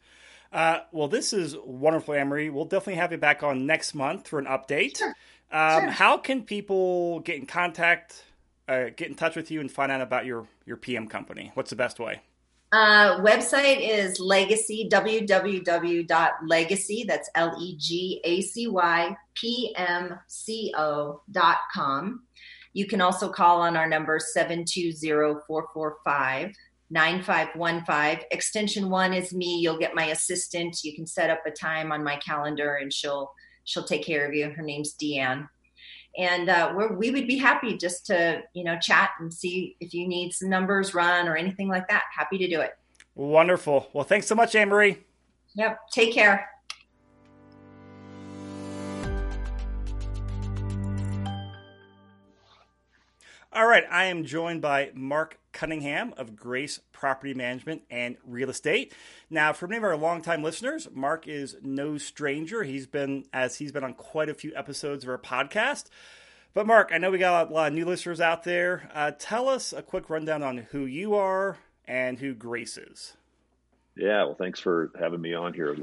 [0.52, 2.50] Uh, well, this is wonderful, Anne Marie.
[2.50, 4.98] We'll definitely have you back on next month for an update.
[4.98, 5.14] Sure.
[5.52, 5.92] Um, sure.
[5.92, 8.24] How can people get in contact,
[8.68, 11.52] uh, get in touch with you, and find out about your your PM company?
[11.54, 12.22] What's the best way?
[12.72, 16.06] Uh, website is legacy, www.legacy,
[17.06, 22.24] that's L E G A C Y P M C O dot com.
[22.74, 26.54] You can also call on our number 720 445
[26.90, 28.26] 9515.
[28.32, 29.60] Extension one is me.
[29.60, 30.82] You'll get my assistant.
[30.84, 33.34] You can set up a time on my calendar and she'll
[33.66, 34.50] she'll take care of you.
[34.50, 35.50] Her name's Deanne
[36.18, 40.08] and uh, we would be happy just to you know chat and see if you
[40.08, 42.04] need some numbers run or anything like that.
[42.16, 42.72] Happy to do it.
[43.16, 43.90] Wonderful.
[43.94, 44.98] Well thanks so much Anne Marie.
[45.56, 45.80] yep.
[45.92, 46.48] Take care.
[53.54, 53.84] All right.
[53.92, 58.94] I am joined by mark Cunningham of Grace Property Management and Real Estate.
[59.30, 62.64] Now, for many of our longtime listeners, Mark is no stranger.
[62.64, 65.86] He's been as he's been on quite a few episodes of our podcast.
[66.54, 68.90] But Mark, I know we got a lot of new listeners out there.
[68.94, 73.16] Uh, tell us a quick rundown on who you are and who Grace is.
[73.96, 75.76] Yeah, well, thanks for having me on here.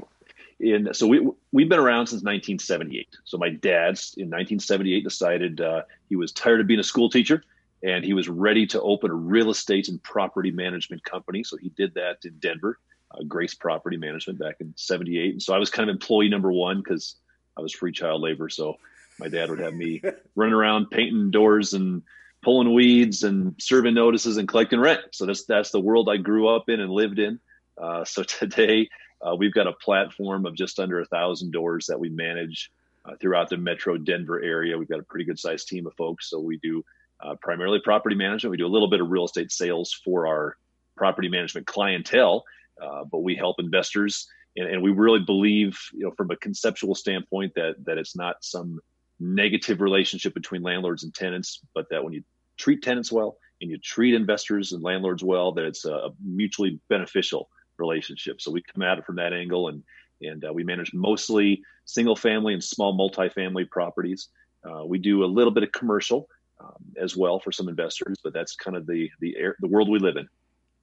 [0.59, 3.07] In so we we've been around since 1978.
[3.23, 7.43] So my dad in 1978 decided uh, he was tired of being a school teacher
[7.83, 11.43] and he was ready to open a real estate and property management company.
[11.43, 12.77] So he did that in Denver.
[13.11, 16.51] uh, Grace Property Management back in '78, and so I was kind of employee number
[16.51, 17.15] one because
[17.57, 18.49] I was free child labor.
[18.49, 18.77] So
[19.19, 20.01] my dad would have me
[20.35, 22.03] running around painting doors and
[22.41, 25.01] pulling weeds and serving notices and collecting rent.
[25.11, 27.39] So that's that's the world I grew up in and lived in.
[27.77, 28.89] Uh, so today
[29.21, 32.71] uh, we've got a platform of just under a thousand doors that we manage
[33.05, 34.77] uh, throughout the Metro Denver area.
[34.77, 36.29] We've got a pretty good sized team of folks.
[36.29, 36.83] So we do
[37.21, 38.51] uh, primarily property management.
[38.51, 40.57] We do a little bit of real estate sales for our
[40.95, 42.43] property management clientele,
[42.81, 44.27] uh, but we help investors.
[44.57, 48.43] And, and, we really believe, you know, from a conceptual standpoint, that that it's not
[48.43, 48.79] some
[49.19, 52.23] negative relationship between landlords and tenants, but that when you
[52.57, 57.49] treat tenants well and you treat investors and landlords well, that it's a mutually beneficial
[57.77, 58.41] relationship.
[58.41, 59.83] So we come at it from that angle, and
[60.21, 64.29] and uh, we manage mostly single family and small multifamily properties.
[64.69, 66.27] Uh, we do a little bit of commercial
[66.59, 69.89] um, as well for some investors, but that's kind of the the air, the world
[69.89, 70.27] we live in.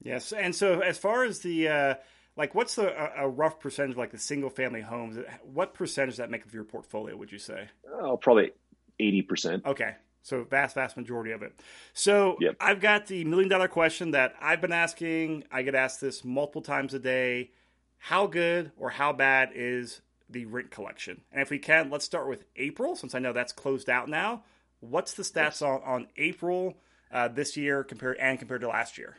[0.01, 1.95] Yes, and so as far as the uh,
[2.35, 5.17] like, what's the a, rough percentage of like the single family homes?
[5.41, 7.15] What percentage does that make of your portfolio?
[7.17, 7.67] Would you say?
[7.91, 8.51] Oh, probably
[8.99, 9.65] eighty percent.
[9.65, 11.59] Okay, so vast, vast majority of it.
[11.93, 12.55] So yep.
[12.59, 15.45] I've got the million dollar question that I've been asking.
[15.51, 17.51] I get asked this multiple times a day.
[17.97, 21.21] How good or how bad is the rent collection?
[21.31, 24.43] And if we can, let's start with April, since I know that's closed out now.
[24.79, 26.75] What's the stats on, on April
[27.11, 29.15] uh, this year compared and compared to last year?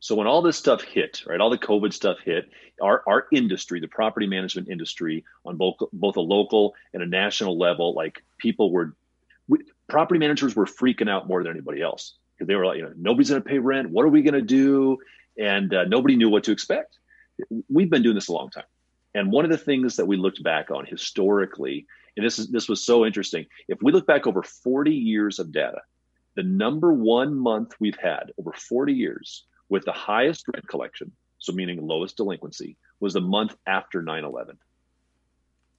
[0.00, 2.50] So when all this stuff hit, right, all the COVID stuff hit,
[2.80, 7.58] our, our industry, the property management industry, on both both a local and a national
[7.58, 8.94] level, like people were,
[9.48, 12.82] we, property managers were freaking out more than anybody else because they were like, you
[12.82, 13.88] know, nobody's going to pay rent.
[13.88, 14.98] What are we going to do?
[15.38, 16.98] And uh, nobody knew what to expect.
[17.70, 18.64] We've been doing this a long time,
[19.14, 21.86] and one of the things that we looked back on historically,
[22.16, 23.46] and this is this was so interesting.
[23.68, 25.82] If we look back over 40 years of data,
[26.36, 31.52] the number one month we've had over 40 years with the highest rent collection, so
[31.52, 34.58] meaning lowest delinquency, was the month after 9 11.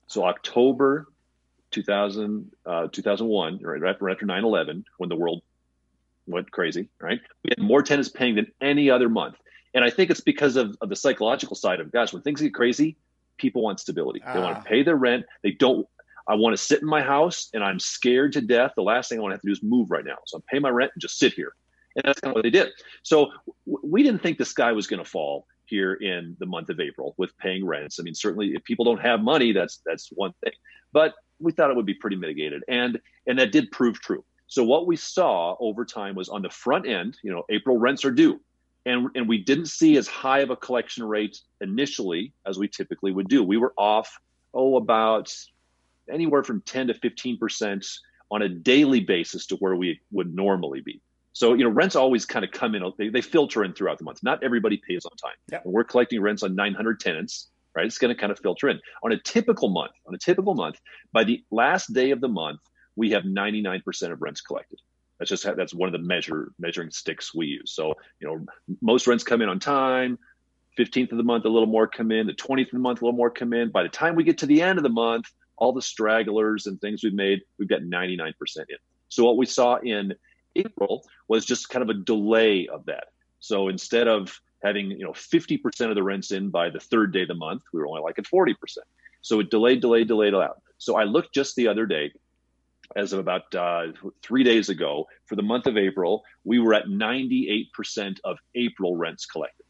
[0.06, 1.08] So October
[1.72, 5.42] 2000, uh, 2001, right, right after 9 11, when the world
[6.26, 7.20] went crazy, right?
[7.44, 9.36] We had more tenants paying than any other month.
[9.74, 12.54] And I think it's because of, of the psychological side of, gosh, when things get
[12.54, 12.96] crazy,
[13.36, 14.22] people want stability.
[14.32, 14.64] They want to ah.
[14.64, 15.26] pay their rent.
[15.42, 15.86] They don't,
[16.28, 18.72] I want to sit in my house and I'm scared to death.
[18.76, 20.16] The last thing I want to have to do is move right now.
[20.26, 21.52] So I'm paying my rent and just sit here.
[21.94, 22.72] And that's kind of what they did.
[23.02, 23.30] So
[23.64, 27.14] we didn't think the sky was going to fall here in the month of April
[27.16, 27.98] with paying rents.
[27.98, 30.52] I mean, certainly if people don't have money, that's that's one thing.
[30.92, 34.24] But we thought it would be pretty mitigated, and and that did prove true.
[34.46, 38.04] So what we saw over time was on the front end, you know, April rents
[38.04, 38.40] are due,
[38.84, 43.12] and and we didn't see as high of a collection rate initially as we typically
[43.12, 43.42] would do.
[43.42, 44.18] We were off
[44.54, 45.34] oh about
[46.10, 47.86] anywhere from 10 to 15 percent
[48.30, 51.00] on a daily basis to where we would normally be.
[51.32, 54.04] So, you know, rents always kind of come in, they, they filter in throughout the
[54.04, 54.22] month.
[54.22, 55.36] Not everybody pays on time.
[55.52, 55.62] Yep.
[55.66, 57.84] we're collecting rents on 900 tenants, right?
[57.84, 58.80] It's going to kind of filter in.
[59.04, 60.80] On a typical month, on a typical month,
[61.12, 62.60] by the last day of the month,
[62.96, 64.80] we have 99% of rents collected.
[65.18, 67.72] That's just that's one of the measure measuring sticks we use.
[67.72, 68.46] So, you know,
[68.80, 70.18] most rents come in on time.
[70.78, 72.26] 15th of the month, a little more come in.
[72.26, 73.70] The 20th of the month, a little more come in.
[73.70, 75.26] By the time we get to the end of the month,
[75.58, 78.76] all the stragglers and things we've made, we've got 99% in.
[79.08, 80.14] So what we saw in
[80.54, 83.08] April was just kind of a delay of that.
[83.40, 87.22] So instead of having you know 50% of the rents in by the third day
[87.22, 88.54] of the month, we were only like at 40%.
[89.22, 90.62] So it delayed, delayed, delayed out.
[90.78, 92.12] So I looked just the other day,
[92.94, 93.88] as of about uh,
[94.22, 99.26] three days ago, for the month of April, we were at 98% of April rents
[99.26, 99.64] collected.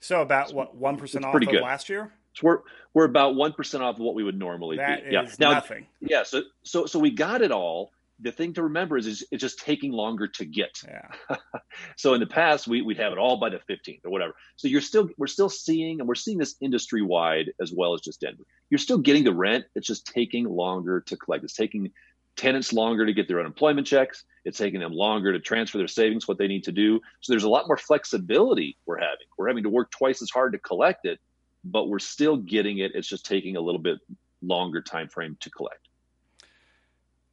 [0.00, 1.62] So about what one percent off of good.
[1.62, 2.12] last year?
[2.34, 2.58] So we're
[2.94, 5.12] we're about one percent off of what we would normally that be.
[5.12, 5.86] yeah, now, nothing.
[6.00, 9.40] Yeah, so so so we got it all the thing to remember is, is it's
[9.40, 10.80] just taking longer to get.
[10.86, 11.36] Yeah.
[11.96, 14.34] so in the past, we, we'd have it all by the 15th or whatever.
[14.56, 18.00] So you're still, we're still seeing, and we're seeing this industry wide as well as
[18.00, 18.44] just Denver.
[18.70, 19.64] You're still getting the rent.
[19.74, 21.44] It's just taking longer to collect.
[21.44, 21.90] It's taking
[22.36, 24.24] tenants longer to get their unemployment checks.
[24.44, 27.00] It's taking them longer to transfer their savings, what they need to do.
[27.20, 29.26] So there's a lot more flexibility we're having.
[29.36, 31.18] We're having to work twice as hard to collect it,
[31.64, 32.92] but we're still getting it.
[32.94, 33.98] It's just taking a little bit
[34.42, 35.88] longer time frame to collect.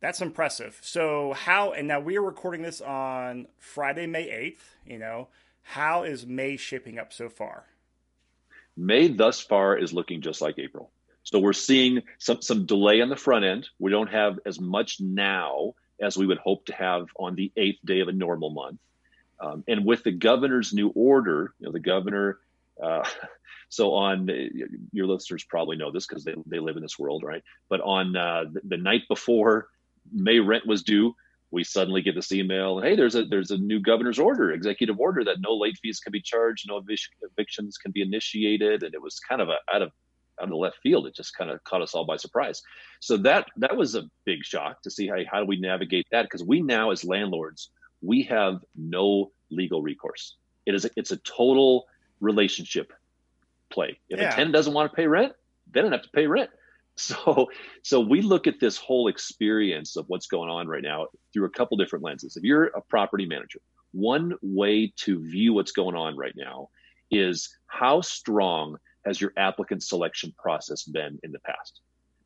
[0.01, 0.79] That's impressive.
[0.81, 5.27] So how and now we are recording this on Friday, May 8th, you know.
[5.61, 7.65] How is May shaping up so far?
[8.77, 10.91] May thus far is looking just like April.
[11.23, 13.67] So we're seeing some some delay on the front end.
[13.77, 17.79] We don't have as much now as we would hope to have on the eighth
[17.83, 18.79] day of a normal month.
[19.41, 22.39] Um, and with the governor's new order, you know, the governor.
[22.81, 23.03] Uh,
[23.69, 24.27] so on
[24.91, 27.43] your listeners probably know this because they, they live in this world, right?
[27.69, 29.67] But on uh, the, the night before
[30.11, 31.15] May rent was due.
[31.51, 35.23] we suddenly get this email, hey, there's a there's a new governor's order, executive order
[35.23, 36.81] that no late fees can be charged, no
[37.21, 39.91] evictions can be initiated, and it was kind of a out of
[40.39, 41.05] out of the left field.
[41.05, 42.61] It just kind of caught us all by surprise.
[42.99, 46.23] So that that was a big shock to see how how do we navigate that
[46.23, 50.35] because we now as landlords we have no legal recourse.
[50.65, 51.85] It is a, it's a total
[52.19, 52.93] relationship
[53.69, 53.99] play.
[54.09, 54.29] If yeah.
[54.29, 55.33] a tenant doesn't want to pay rent,
[55.71, 56.49] they don't have to pay rent.
[56.99, 57.47] So,
[57.81, 61.49] so we look at this whole experience of what's going on right now through a
[61.49, 62.35] couple different lenses.
[62.35, 63.61] If you're a property manager,
[63.93, 66.67] one way to view what's going on right now
[67.09, 71.79] is how strong has your applicant selection process been in the past?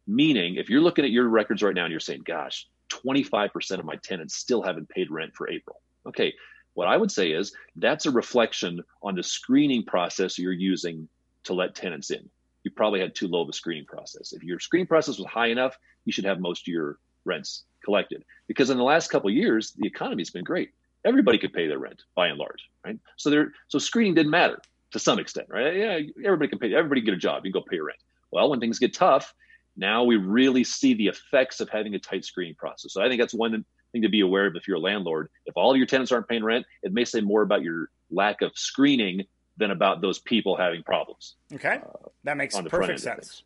[0.07, 3.85] Meaning, if you're looking at your records right now and you're saying, gosh, 25% of
[3.85, 5.81] my tenants still haven't paid rent for April.
[6.07, 6.33] Okay,
[6.73, 11.07] what I would say is that's a reflection on the screening process you're using
[11.43, 12.29] to let tenants in
[12.63, 14.33] you probably had too low of a screening process.
[14.33, 18.23] If your screening process was high enough, you should have most of your rents collected.
[18.47, 20.71] Because in the last couple years, the economy's been great.
[21.05, 22.97] Everybody could pay their rent by and large, right?
[23.17, 24.59] So there, so screening didn't matter
[24.91, 25.75] to some extent, right?
[25.75, 26.73] Yeah, everybody can pay.
[26.73, 27.45] Everybody get a job.
[27.45, 27.99] You can go pay your rent.
[28.31, 29.33] Well, when things get tough,
[29.75, 32.93] now we really see the effects of having a tight screening process.
[32.93, 35.29] So I think that's one thing to be aware of if you're a landlord.
[35.45, 38.51] If all your tenants aren't paying rent, it may say more about your lack of
[38.55, 39.23] screening
[39.57, 41.35] than about those people having problems.
[41.53, 43.43] Okay, uh, that makes perfect sense.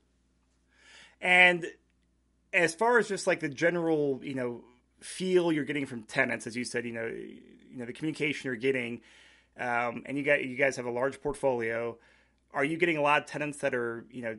[1.20, 1.66] And
[2.54, 4.64] as far as just like the general, you know,
[5.00, 8.56] feel you're getting from tenants, as you said, you know, you know the communication you're
[8.56, 9.02] getting,
[9.60, 11.98] um, and you got you guys have a large portfolio.
[12.54, 14.38] Are you getting a lot of tenants that are, you know,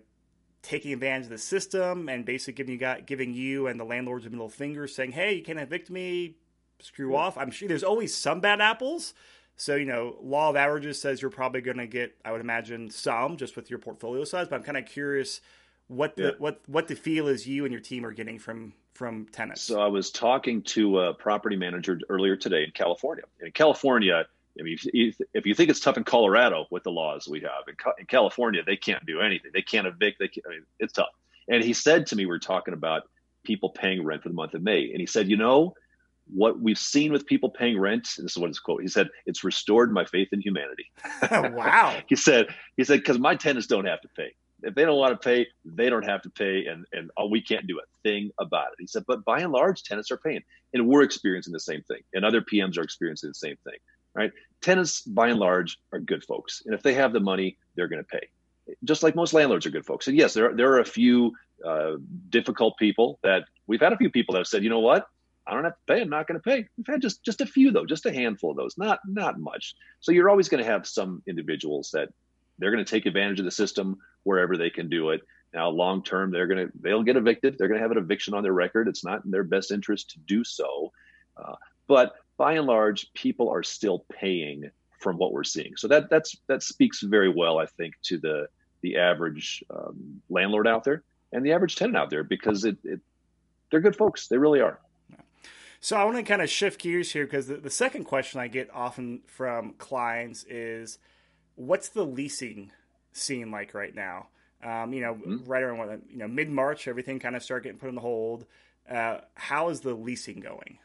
[0.62, 4.26] taking advantage of the system and basically giving you got giving you and the landlords
[4.26, 6.36] a middle finger, saying, "Hey, you can't evict me,
[6.80, 9.14] screw off." I'm sure there's always some bad apples,
[9.59, 12.90] so, you know, law of averages says you're probably going to get, I would imagine,
[12.90, 14.46] some just with your portfolio size.
[14.46, 15.40] But I'm kind of curious
[15.88, 16.30] what the yeah.
[16.38, 19.62] what what the feel is you and your team are getting from from tenants.
[19.62, 23.24] So I was talking to a property manager earlier today in California.
[23.40, 24.26] In California,
[24.59, 27.64] I mean, if you think it's tough in Colorado with the laws we have,
[27.98, 29.50] in California they can't do anything.
[29.52, 30.20] They can't evict.
[30.20, 31.11] They can't, I mean, it's tough.
[31.48, 33.09] And he said to me, we are talking about
[33.42, 35.74] people paying rent for the month of May, and he said, you know,
[36.32, 38.82] what we've seen with people paying rent, this is what his quote.
[38.82, 40.90] He said, "It's restored my faith in humanity."
[41.30, 41.96] wow.
[42.08, 44.34] he said, he said, because my tenants don't have to pay.
[44.62, 47.40] If they don't want to pay, they don't have to pay, and and oh, we
[47.40, 48.76] can't do a thing about it.
[48.78, 50.42] He said, but by and large, tenants are paying,
[50.74, 53.78] and we're experiencing the same thing, and other PMs are experiencing the same thing.
[54.14, 54.32] Right?
[54.60, 58.02] Tenants, by and large, are good folks, and if they have the money, they're going
[58.02, 58.28] to pay.
[58.84, 60.08] Just like most landlords are good folks.
[60.08, 61.32] And yes, there are, there are a few
[61.64, 61.92] uh,
[62.28, 65.06] difficult people that we've had a few people that have said, you know what,
[65.49, 66.03] I don't have to pay.
[66.03, 66.66] I'm not going to pay.
[66.76, 69.74] We've had just just a few though, just a handful of those, not not much.
[70.01, 72.11] So you're always going to have some individuals that
[72.59, 75.22] they're going to take advantage of the system wherever they can do it.
[75.55, 77.57] Now, long term, they're going to they'll get evicted.
[77.57, 78.88] They're going to have an eviction on their record.
[78.88, 80.92] It's not in their best interest to do so.
[81.36, 81.55] Uh,
[81.86, 84.70] but by and large, people are still paying
[85.01, 85.76] from what we're seeing.
[85.76, 88.49] So that that's that speaks very well, I think, to the
[88.82, 93.01] the average um, landlord out there and the average tenant out there because it, it
[93.70, 94.28] they're good folks.
[94.28, 94.78] They really are.
[95.80, 98.48] So I want to kind of shift gears here because the, the second question I
[98.48, 100.98] get often from clients is,
[101.54, 102.72] "What's the leasing
[103.12, 104.28] scene like right now?"
[104.62, 105.44] Um, you know, mm-hmm.
[105.44, 108.46] right around you know mid March, everything kind of started getting put on the hold.
[108.90, 110.78] Uh, how is the leasing going?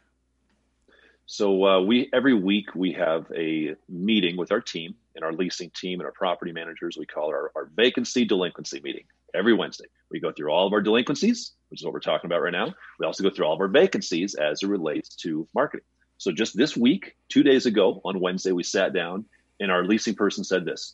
[1.25, 5.71] So uh, we every week we have a meeting with our team and our leasing
[5.71, 6.97] team and our property managers.
[6.97, 9.85] We call it our, our vacancy delinquency meeting every Wednesday.
[10.11, 12.71] We go through all of our delinquencies, which is what we're talking about right now.
[12.99, 15.85] We also go through all of our vacancies as it relates to marketing.
[16.19, 19.25] So just this week, two days ago on Wednesday, we sat down
[19.59, 20.93] and our leasing person said this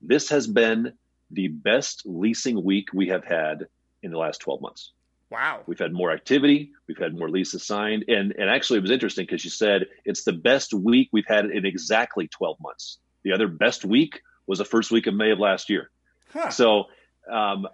[0.00, 0.92] This has been
[1.32, 3.66] the best leasing week we have had
[4.04, 4.92] in the last 12 months.
[5.32, 5.62] Wow.
[5.66, 6.70] We've had more activity.
[6.86, 8.04] We've had more leases signed.
[8.06, 11.46] And, and actually, it was interesting because you said it's the best week we've had
[11.46, 12.98] in exactly 12 months.
[13.24, 15.90] The other best week was the first week of May of last year.
[16.32, 16.50] Huh.
[16.50, 16.84] So
[17.28, 17.66] um,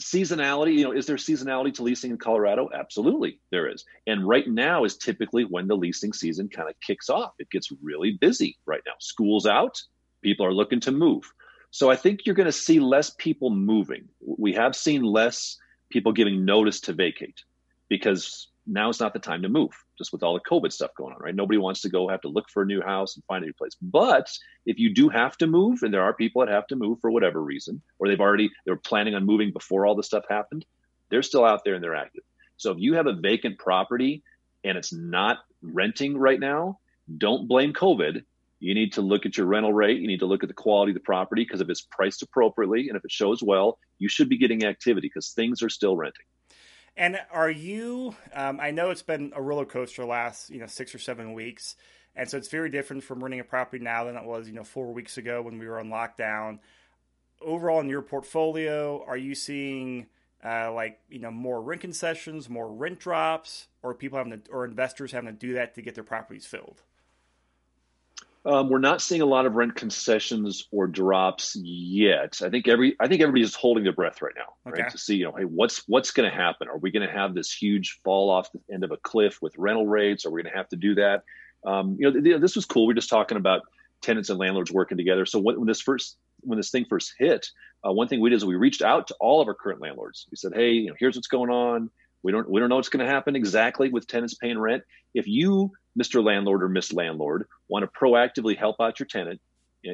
[0.00, 2.68] seasonality you know is there seasonality to leasing in colorado?
[2.74, 3.84] Absolutely there is.
[4.06, 7.32] And right now is typically when the leasing season kind of kicks off.
[7.38, 8.92] It gets really busy right now.
[9.00, 9.80] School's out
[10.22, 11.32] people are looking to move.
[11.70, 14.08] So i think you're going to see less people moving.
[14.20, 15.58] We have seen less
[15.90, 17.42] people giving notice to vacate
[17.88, 21.14] because now is not the time to move, just with all the COVID stuff going
[21.14, 21.34] on, right?
[21.34, 23.52] Nobody wants to go have to look for a new house and find a new
[23.52, 23.76] place.
[23.80, 24.28] But
[24.64, 27.10] if you do have to move, and there are people that have to move for
[27.10, 30.64] whatever reason, or they've already they were planning on moving before all this stuff happened,
[31.10, 32.22] they're still out there and they're active.
[32.56, 34.22] So if you have a vacant property
[34.64, 36.78] and it's not renting right now,
[37.18, 38.22] don't blame COVID.
[38.58, 40.00] You need to look at your rental rate.
[40.00, 42.88] You need to look at the quality of the property because if it's priced appropriately
[42.88, 46.24] and if it shows well, you should be getting activity because things are still renting.
[46.96, 48.14] And are you?
[48.32, 51.76] Um, I know it's been a roller coaster last you know six or seven weeks,
[52.14, 54.64] and so it's very different from renting a property now than it was you know
[54.64, 56.58] four weeks ago when we were on lockdown.
[57.42, 60.06] Overall, in your portfolio, are you seeing
[60.42, 64.64] uh, like you know more rent concessions, more rent drops, or people having to, or
[64.64, 66.82] investors having to do that to get their properties filled?
[68.46, 72.40] Um, we're not seeing a lot of rent concessions or drops yet.
[72.42, 74.88] I think every I think everybody's just holding their breath right now, right?
[74.88, 76.68] To see, you know, hey, what's what's going to happen?
[76.68, 79.58] Are we going to have this huge fall off the end of a cliff with
[79.58, 80.24] rental rates?
[80.24, 81.24] Are we going to have to do that?
[81.66, 82.86] Um, you know, th- this was cool.
[82.86, 83.62] We are just talking about
[84.00, 85.26] tenants and landlords working together.
[85.26, 87.48] So when, when this first when this thing first hit,
[87.84, 90.26] uh, one thing we did is we reached out to all of our current landlords.
[90.30, 91.90] We said, hey, you know, here's what's going on.
[92.26, 94.82] We don't we don't know what's going to happen exactly with tenants paying rent.
[95.14, 96.24] If you Mr.
[96.24, 99.40] Landlord or Miss Landlord want to proactively help out your tenant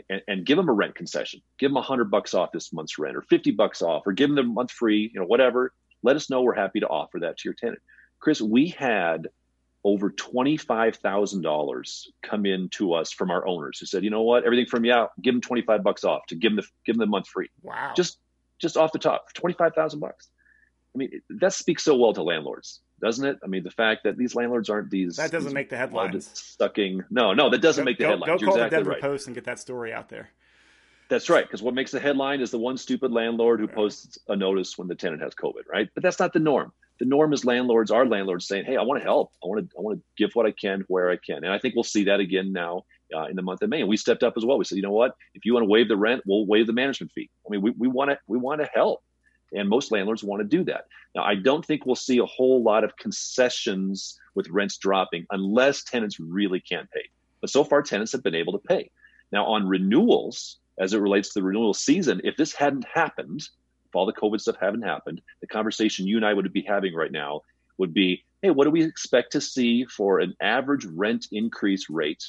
[0.09, 2.99] and, and give them a rent concession, give them a hundred bucks off this month's
[2.99, 6.17] rent or 50 bucks off or give them the month free, you know, whatever, let
[6.17, 6.41] us know.
[6.41, 7.81] We're happy to offer that to your tenant.
[8.19, 9.29] Chris, we had
[9.85, 14.65] over $25,000 come in to us from our owners who said, you know what, everything
[14.65, 17.11] from you out, give them 25 bucks off to give them the, give them the
[17.11, 17.51] month free.
[17.61, 17.93] Wow.
[17.95, 18.17] Just,
[18.59, 20.31] just off the top, 25,000 bucks.
[20.95, 23.39] I mean, that speaks so well to landlords doesn't it?
[23.43, 26.31] I mean, the fact that these landlords aren't these that doesn't these make the headlines.
[26.59, 27.03] Sucking.
[27.11, 28.27] No, no, that doesn't go, make the go, headlines.
[28.29, 29.01] Go You're call exactly the Denver right.
[29.01, 30.31] Post and get that story out there.
[31.11, 34.37] That's right, because what makes the headline is the one stupid landlord who posts a
[34.37, 35.91] notice when the tenant has COVID, right?
[35.93, 36.73] But that's not the norm.
[37.01, 39.33] The norm is landlords, our landlords, saying, "Hey, I want to help.
[39.43, 41.59] I want to, I want to give what I can where I can." And I
[41.59, 42.85] think we'll see that again now
[43.15, 43.81] uh, in the month of May.
[43.81, 44.57] And we stepped up as well.
[44.57, 45.17] We said, "You know what?
[45.35, 47.73] If you want to waive the rent, we'll waive the management fee." I mean, we,
[47.77, 49.03] we want to we want to help
[49.53, 50.87] and most landlords want to do that.
[51.15, 55.85] Now, I don't think we'll see a whole lot of concessions with rents dropping unless
[55.85, 57.09] tenants really can't pay.
[57.41, 58.91] But so far, tenants have been able to pay.
[59.31, 63.95] Now, on renewals, as it relates to the renewal season, if this hadn't happened, if
[63.95, 67.13] all the COVID stuff hadn't happened, the conversation you and I would be having right
[67.13, 67.43] now
[67.79, 72.25] would be, hey, what do we expect to see for an average rent increase rate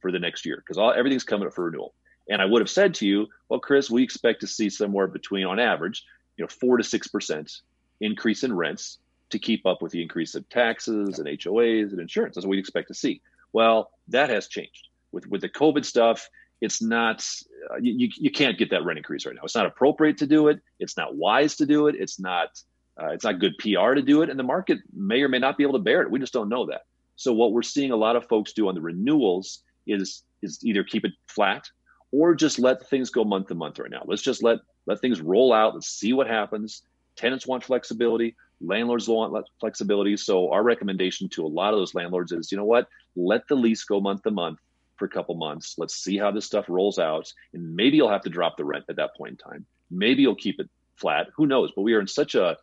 [0.00, 0.62] for the next year?
[0.64, 1.94] Because everything's coming up for renewal.
[2.28, 5.46] And I would have said to you, well, Chris, we expect to see somewhere between,
[5.46, 6.04] on average,
[6.38, 7.60] you know, four to six percent
[8.00, 8.98] increase in rents
[9.30, 12.34] to keep up with the increase of taxes and HOAs and insurance.
[12.34, 13.20] That's what we'd expect to see.
[13.52, 16.28] Well, that has changed with with the COVID stuff.
[16.60, 17.28] It's not
[17.70, 19.42] uh, you, you can't get that rent increase right now.
[19.44, 20.60] It's not appropriate to do it.
[20.78, 21.96] It's not wise to do it.
[21.98, 22.60] It's not
[23.00, 25.56] uh, it's not good PR to do it, and the market may or may not
[25.56, 26.10] be able to bear it.
[26.10, 26.82] We just don't know that.
[27.16, 30.84] So what we're seeing a lot of folks do on the renewals is is either
[30.84, 31.68] keep it flat
[32.12, 34.02] or just let things go month to month right now.
[34.06, 35.74] Let's just let let things roll out.
[35.74, 36.82] Let's see what happens.
[37.16, 38.36] Tenants want flexibility.
[38.60, 40.16] Landlords want flexibility.
[40.16, 42.88] So our recommendation to a lot of those landlords is, you know what?
[43.16, 44.58] Let the lease go month to month
[44.96, 45.74] for a couple months.
[45.78, 48.84] Let's see how this stuff rolls out, and maybe you'll have to drop the rent
[48.88, 49.66] at that point in time.
[49.90, 51.28] Maybe you'll keep it flat.
[51.36, 51.72] Who knows?
[51.74, 52.56] But we are in such a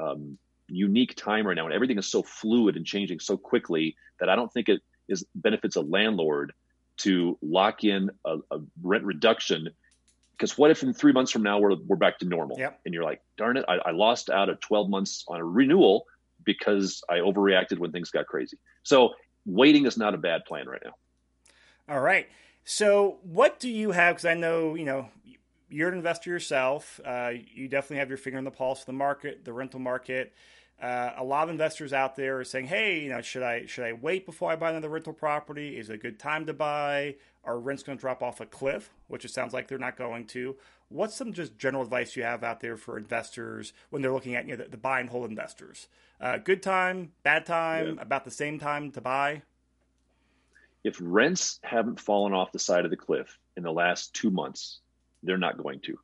[0.00, 0.38] um,
[0.68, 4.36] unique time right now, and everything is so fluid and changing so quickly that I
[4.36, 6.52] don't think it is benefits a landlord
[7.00, 9.68] to lock in a, a rent reduction
[10.32, 12.58] because what if in three months from now we're, we're back to normal?
[12.58, 12.80] Yep.
[12.84, 16.06] and you're like darn it I, I, lost out of 12 months on a renewal
[16.44, 18.58] because i overreacted when things got crazy.
[18.82, 19.10] So
[19.44, 20.94] waiting is not a bad plan right now.
[21.88, 22.28] All right.
[22.64, 24.16] So what do you have?
[24.16, 25.08] Because i know you know
[25.68, 27.00] you're an investor yourself.
[27.04, 30.32] Uh, you definitely have your finger in the pulse of the market the rental market
[30.80, 33.84] uh, a lot of investors out there are saying, "Hey, you know, should I should
[33.84, 35.76] I wait before I buy another rental property?
[35.76, 37.16] Is it a good time to buy?
[37.44, 40.26] Are rents going to drop off a cliff?" Which it sounds like they're not going
[40.28, 40.56] to.
[40.88, 44.46] What's some just general advice you have out there for investors when they're looking at
[44.46, 45.86] you know, the, the buy and hold investors?
[46.20, 48.02] Uh, good time, bad time, yeah.
[48.02, 49.42] about the same time to buy.
[50.82, 54.80] If rents haven't fallen off the side of the cliff in the last two months,
[55.22, 55.98] they're not going to.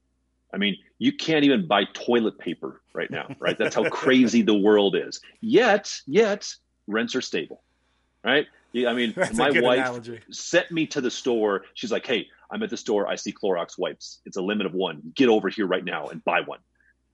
[0.54, 3.58] I mean, you can't even buy toilet paper right now, right?
[3.58, 5.20] That's how crazy the world is.
[5.40, 6.48] Yet, yet
[6.86, 7.62] rents are stable,
[8.24, 8.46] right?
[8.74, 10.20] I mean, That's my wife analogy.
[10.30, 11.64] sent me to the store.
[11.74, 13.08] She's like, "Hey, I'm at the store.
[13.08, 14.20] I see Clorox wipes.
[14.26, 15.00] It's a limit of one.
[15.14, 16.58] Get over here right now and buy one."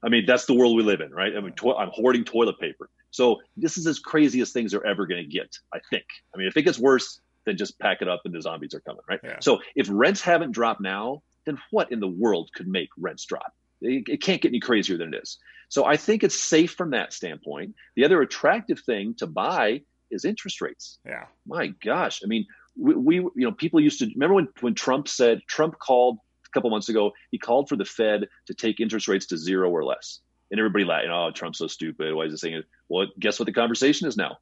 [0.03, 1.37] I mean, that's the world we live in, right?
[1.37, 2.91] I mean, to- I'm hoarding toilet paper.
[3.13, 5.57] So this is as crazy as things are ever going to get.
[5.73, 6.05] I think.
[6.35, 8.81] I mean, if it gets worse, then just pack it up and the zombies are
[8.81, 9.21] coming, right?
[9.23, 9.37] Yeah.
[9.41, 13.53] So if rents haven't dropped now, then what in the world could make rents drop?
[13.81, 15.39] It, it, can't get any crazier than it is.
[15.69, 17.75] So I think it's safe from that standpoint.
[17.97, 20.99] The other attractive thing to buy is interest rates.
[21.05, 21.25] Yeah.
[21.47, 25.09] My gosh, I mean, we, we you know people used to remember when when Trump
[25.09, 27.13] said Trump called a couple months ago.
[27.31, 30.21] He called for the Fed to take interest rates to zero or less,
[30.51, 31.07] and everybody laughed.
[31.11, 32.15] Oh, Trump's so stupid.
[32.15, 32.65] Why is he saying it?
[32.89, 34.39] Well, guess what the conversation is now?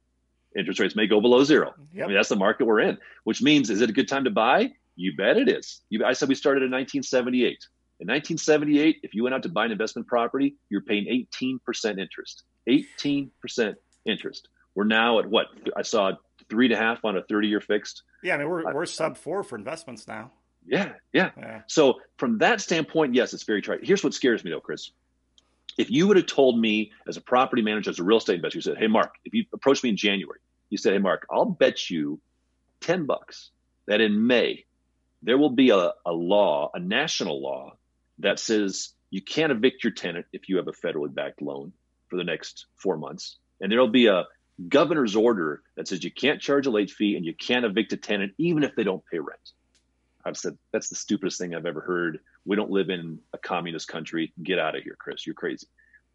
[0.57, 1.73] Interest rates may go below zero.
[1.93, 2.03] Yep.
[2.03, 2.97] I mean, that's the market we're in.
[3.23, 4.71] Which means, is it a good time to buy?
[4.95, 5.81] You bet it is.
[5.89, 7.57] You, I said we started in 1978.
[8.01, 12.43] In 1978, if you went out to buy an investment property, you're paying 18% interest.
[12.67, 13.75] 18%
[14.05, 14.47] interest.
[14.75, 16.13] We're now at what I saw
[16.49, 18.03] three and a half on a 30 year fixed.
[18.23, 20.31] Yeah, I mean we're we're sub four for investments now.
[20.65, 21.61] Yeah, yeah, Yeah.
[21.67, 23.79] So from that standpoint, yes, it's very trite.
[23.83, 24.91] Here's what scares me though, Chris.
[25.77, 28.57] If you would have told me as a property manager, as a real estate investor,
[28.57, 30.39] you said, Hey Mark, if you approached me in January,
[30.69, 32.19] you said, Hey Mark, I'll bet you
[32.81, 33.51] 10 bucks
[33.87, 34.65] that in May
[35.21, 37.75] there will be a, a law, a national law
[38.19, 41.73] that says you can't evict your tenant if you have a federally backed loan
[42.09, 43.37] for the next four months.
[43.59, 44.25] And there'll be a
[44.67, 47.97] governor's order that says you can't charge a late fee and you can't evict a
[47.97, 49.51] tenant even if they don't pay rent.
[50.23, 52.19] I've said that's the stupidest thing I've ever heard.
[52.45, 54.33] We don't live in a communist country.
[54.41, 55.25] Get out of here, Chris.
[55.25, 55.67] You're crazy.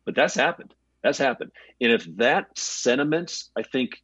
[0.05, 0.73] But that's happened.
[1.03, 1.51] That's happened.
[1.81, 4.03] And if that sentiment, I think,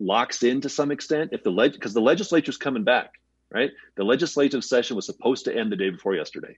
[0.00, 3.19] locks in to some extent, if the leg because the legislature's coming back,
[3.52, 3.70] right?
[3.96, 6.56] The legislative session was supposed to end the day before yesterday.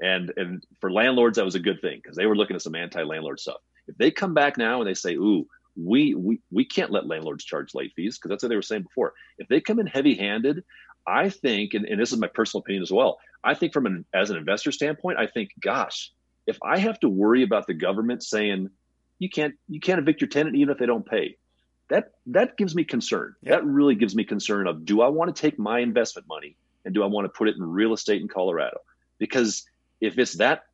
[0.00, 2.74] And and for landlords, that was a good thing because they were looking at some
[2.74, 3.60] anti-landlord stuff.
[3.88, 7.44] If they come back now and they say, ooh, we we, we can't let landlords
[7.44, 9.14] charge late fees because that's what they were saying before.
[9.38, 10.64] If they come in heavy-handed,
[11.06, 14.04] I think, and, and this is my personal opinion as well, I think from an
[14.12, 16.12] as an investor standpoint, I think, gosh,
[16.46, 18.70] if I have to worry about the government saying
[19.18, 21.36] you can't you can't evict your tenant even if they don't pay,
[21.88, 23.34] that that gives me concern.
[23.44, 26.94] That really gives me concern of do I want to take my investment money and
[26.94, 28.78] do I want to put it in real estate in Colorado?
[29.18, 29.64] Because
[30.00, 30.64] if it's that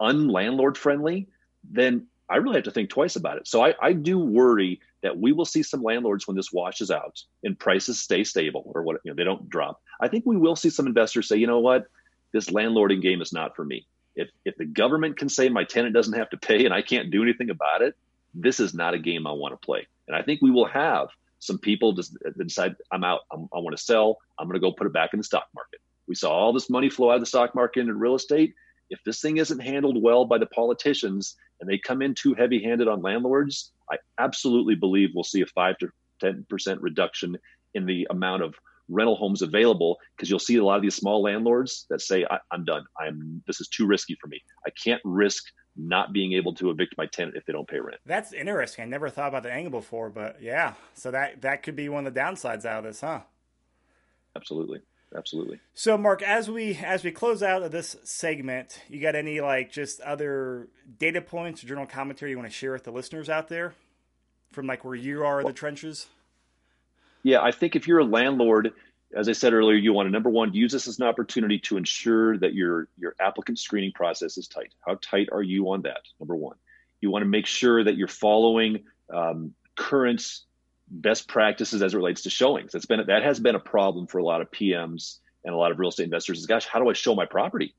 [0.00, 1.28] unlandlord friendly,
[1.64, 3.46] then I really have to think twice about it.
[3.46, 7.20] So I, I do worry that we will see some landlords when this washes out
[7.42, 9.80] and prices stay stable or what you know they don't drop.
[10.00, 11.86] I think we will see some investors say, you know what,
[12.32, 13.86] this landlording game is not for me.
[14.14, 17.10] If if the government can say my tenant doesn't have to pay and I can't
[17.10, 17.96] do anything about it,
[18.34, 19.86] this is not a game I want to play.
[20.08, 23.20] And I think we will have some people just decide I'm out.
[23.32, 24.18] I'm, I want to sell.
[24.38, 25.80] I'm going to go put it back in the stock market.
[26.06, 28.54] We saw all this money flow out of the stock market into real estate.
[28.90, 32.62] If this thing isn't handled well by the politicians and they come in too heavy
[32.62, 35.88] handed on landlords, I absolutely believe we'll see a five to
[36.22, 37.36] 10% reduction
[37.74, 38.54] in the amount of
[38.88, 42.38] rental homes available because you'll see a lot of these small landlords that say, I,
[42.50, 42.84] I'm done.
[43.00, 44.42] I'm, this is too risky for me.
[44.66, 45.44] I can't risk
[45.76, 48.00] not being able to evict my tenant if they don't pay rent.
[48.04, 48.84] That's interesting.
[48.84, 50.74] I never thought about the angle before, but yeah.
[50.94, 53.20] So that that could be one of the downsides out of this, huh?
[54.36, 54.80] Absolutely.
[55.14, 55.60] Absolutely.
[55.74, 59.70] So Mark, as we as we close out of this segment, you got any like
[59.70, 60.68] just other
[60.98, 63.74] data points or journal commentary you want to share with the listeners out there
[64.52, 66.06] from like where you are in the trenches?
[67.22, 68.72] Yeah, I think if you're a landlord,
[69.14, 71.76] as I said earlier, you want to number one use this as an opportunity to
[71.76, 74.72] ensure that your your applicant screening process is tight.
[74.86, 76.02] How tight are you on that?
[76.18, 76.56] Number one,
[77.00, 80.22] you want to make sure that you're following um, current
[80.88, 82.72] best practices as it relates to showings.
[82.72, 85.72] That's been that has been a problem for a lot of PMs and a lot
[85.72, 86.38] of real estate investors.
[86.38, 87.74] Is gosh, how do I show my property?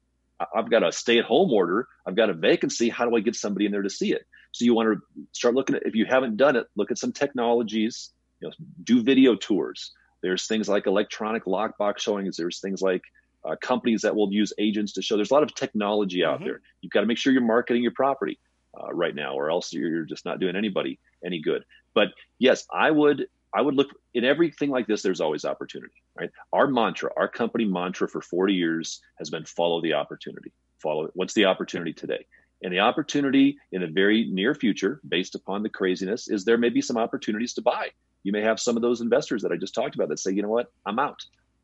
[0.54, 1.88] I've got a stay-at-home order.
[2.06, 2.90] I've got a vacancy.
[2.90, 4.26] How do I get somebody in there to see it?
[4.52, 7.12] So you want to start looking at if you haven't done it, look at some
[7.12, 8.10] technologies.
[8.42, 8.54] You know,
[8.84, 9.94] do video tours.
[10.24, 12.38] There's things like electronic lockbox showings.
[12.38, 13.03] There's things like
[13.45, 15.17] uh, companies that will use agents to show.
[15.17, 16.45] There's a lot of technology out Mhm.
[16.45, 16.61] there.
[16.82, 18.39] You've got to make sure you're marketing your property
[18.76, 21.63] uh, right now, or else you're just not doing anybody any good.
[21.93, 22.07] But
[22.39, 25.03] yes, I would I would look in everything like this.
[25.03, 26.32] There's always opportunity, right?
[26.51, 30.51] Our mantra, our company mantra for 40 years has been follow the opportunity.
[30.80, 31.11] Follow it.
[31.13, 32.26] What's the opportunity today?
[32.63, 36.69] And the opportunity in the very near future, based upon the craziness, is there may
[36.69, 37.89] be some opportunities to buy.
[38.24, 40.41] You may have some of those investors that I just talked about that say, you
[40.41, 41.19] know what, I'm out.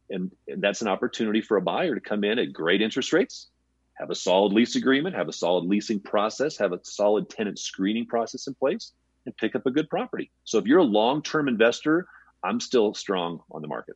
[0.09, 3.47] And, and that's an opportunity for a buyer to come in at great interest rates,
[3.93, 8.05] have a solid lease agreement, have a solid leasing process, have a solid tenant screening
[8.05, 8.93] process in place,
[9.25, 10.31] and pick up a good property.
[10.43, 12.07] So if you're a long term investor,
[12.43, 13.95] I'm still strong on the market.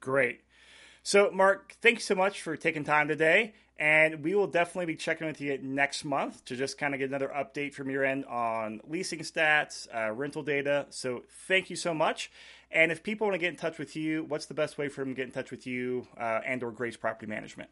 [0.00, 0.40] Great.
[1.02, 3.54] So, Mark, thanks so much for taking time today.
[3.78, 7.08] And we will definitely be checking with you next month to just kind of get
[7.08, 10.86] another update from your end on leasing stats, uh, rental data.
[10.90, 12.30] So, thank you so much.
[12.70, 15.00] And if people want to get in touch with you, what's the best way for
[15.00, 17.70] them to get in touch with you uh, and or Grace Property Management?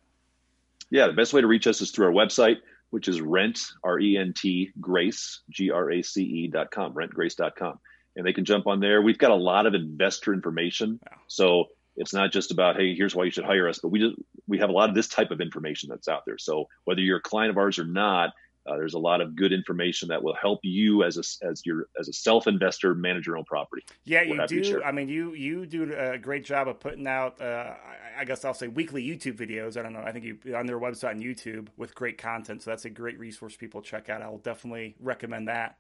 [0.90, 2.56] Yeah, the best way to reach us is through our website,
[2.90, 6.94] which is rent, R E N T, grace, G R A C E dot com,
[6.94, 7.78] rentgrace.com.
[8.16, 9.02] And they can jump on there.
[9.02, 10.98] We've got a lot of investor information.
[11.04, 11.18] Wow.
[11.28, 11.64] So
[11.98, 14.14] it's not just about, hey, here's why you should hire us, but we just,
[14.46, 16.38] we have a lot of this type of information that's out there.
[16.38, 18.30] So whether you're a client of ours or not,
[18.66, 21.86] uh, there's a lot of good information that will help you as a as your
[21.98, 23.82] as a self investor manage your own property.
[24.04, 24.82] Yeah, you do.
[24.82, 27.40] I mean, you you do a great job of putting out.
[27.40, 29.76] Uh, I- I guess I'll say weekly YouTube videos.
[29.76, 30.02] I don't know.
[30.04, 32.62] I think you on their website and YouTube with great content.
[32.62, 34.22] So that's a great resource people check out.
[34.22, 35.78] I'll definitely recommend that.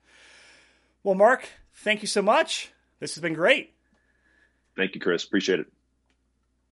[1.02, 2.70] Well, Mark, thank you so much.
[3.00, 3.74] This has been great.
[4.76, 5.24] Thank you, Chris.
[5.24, 5.66] Appreciate it.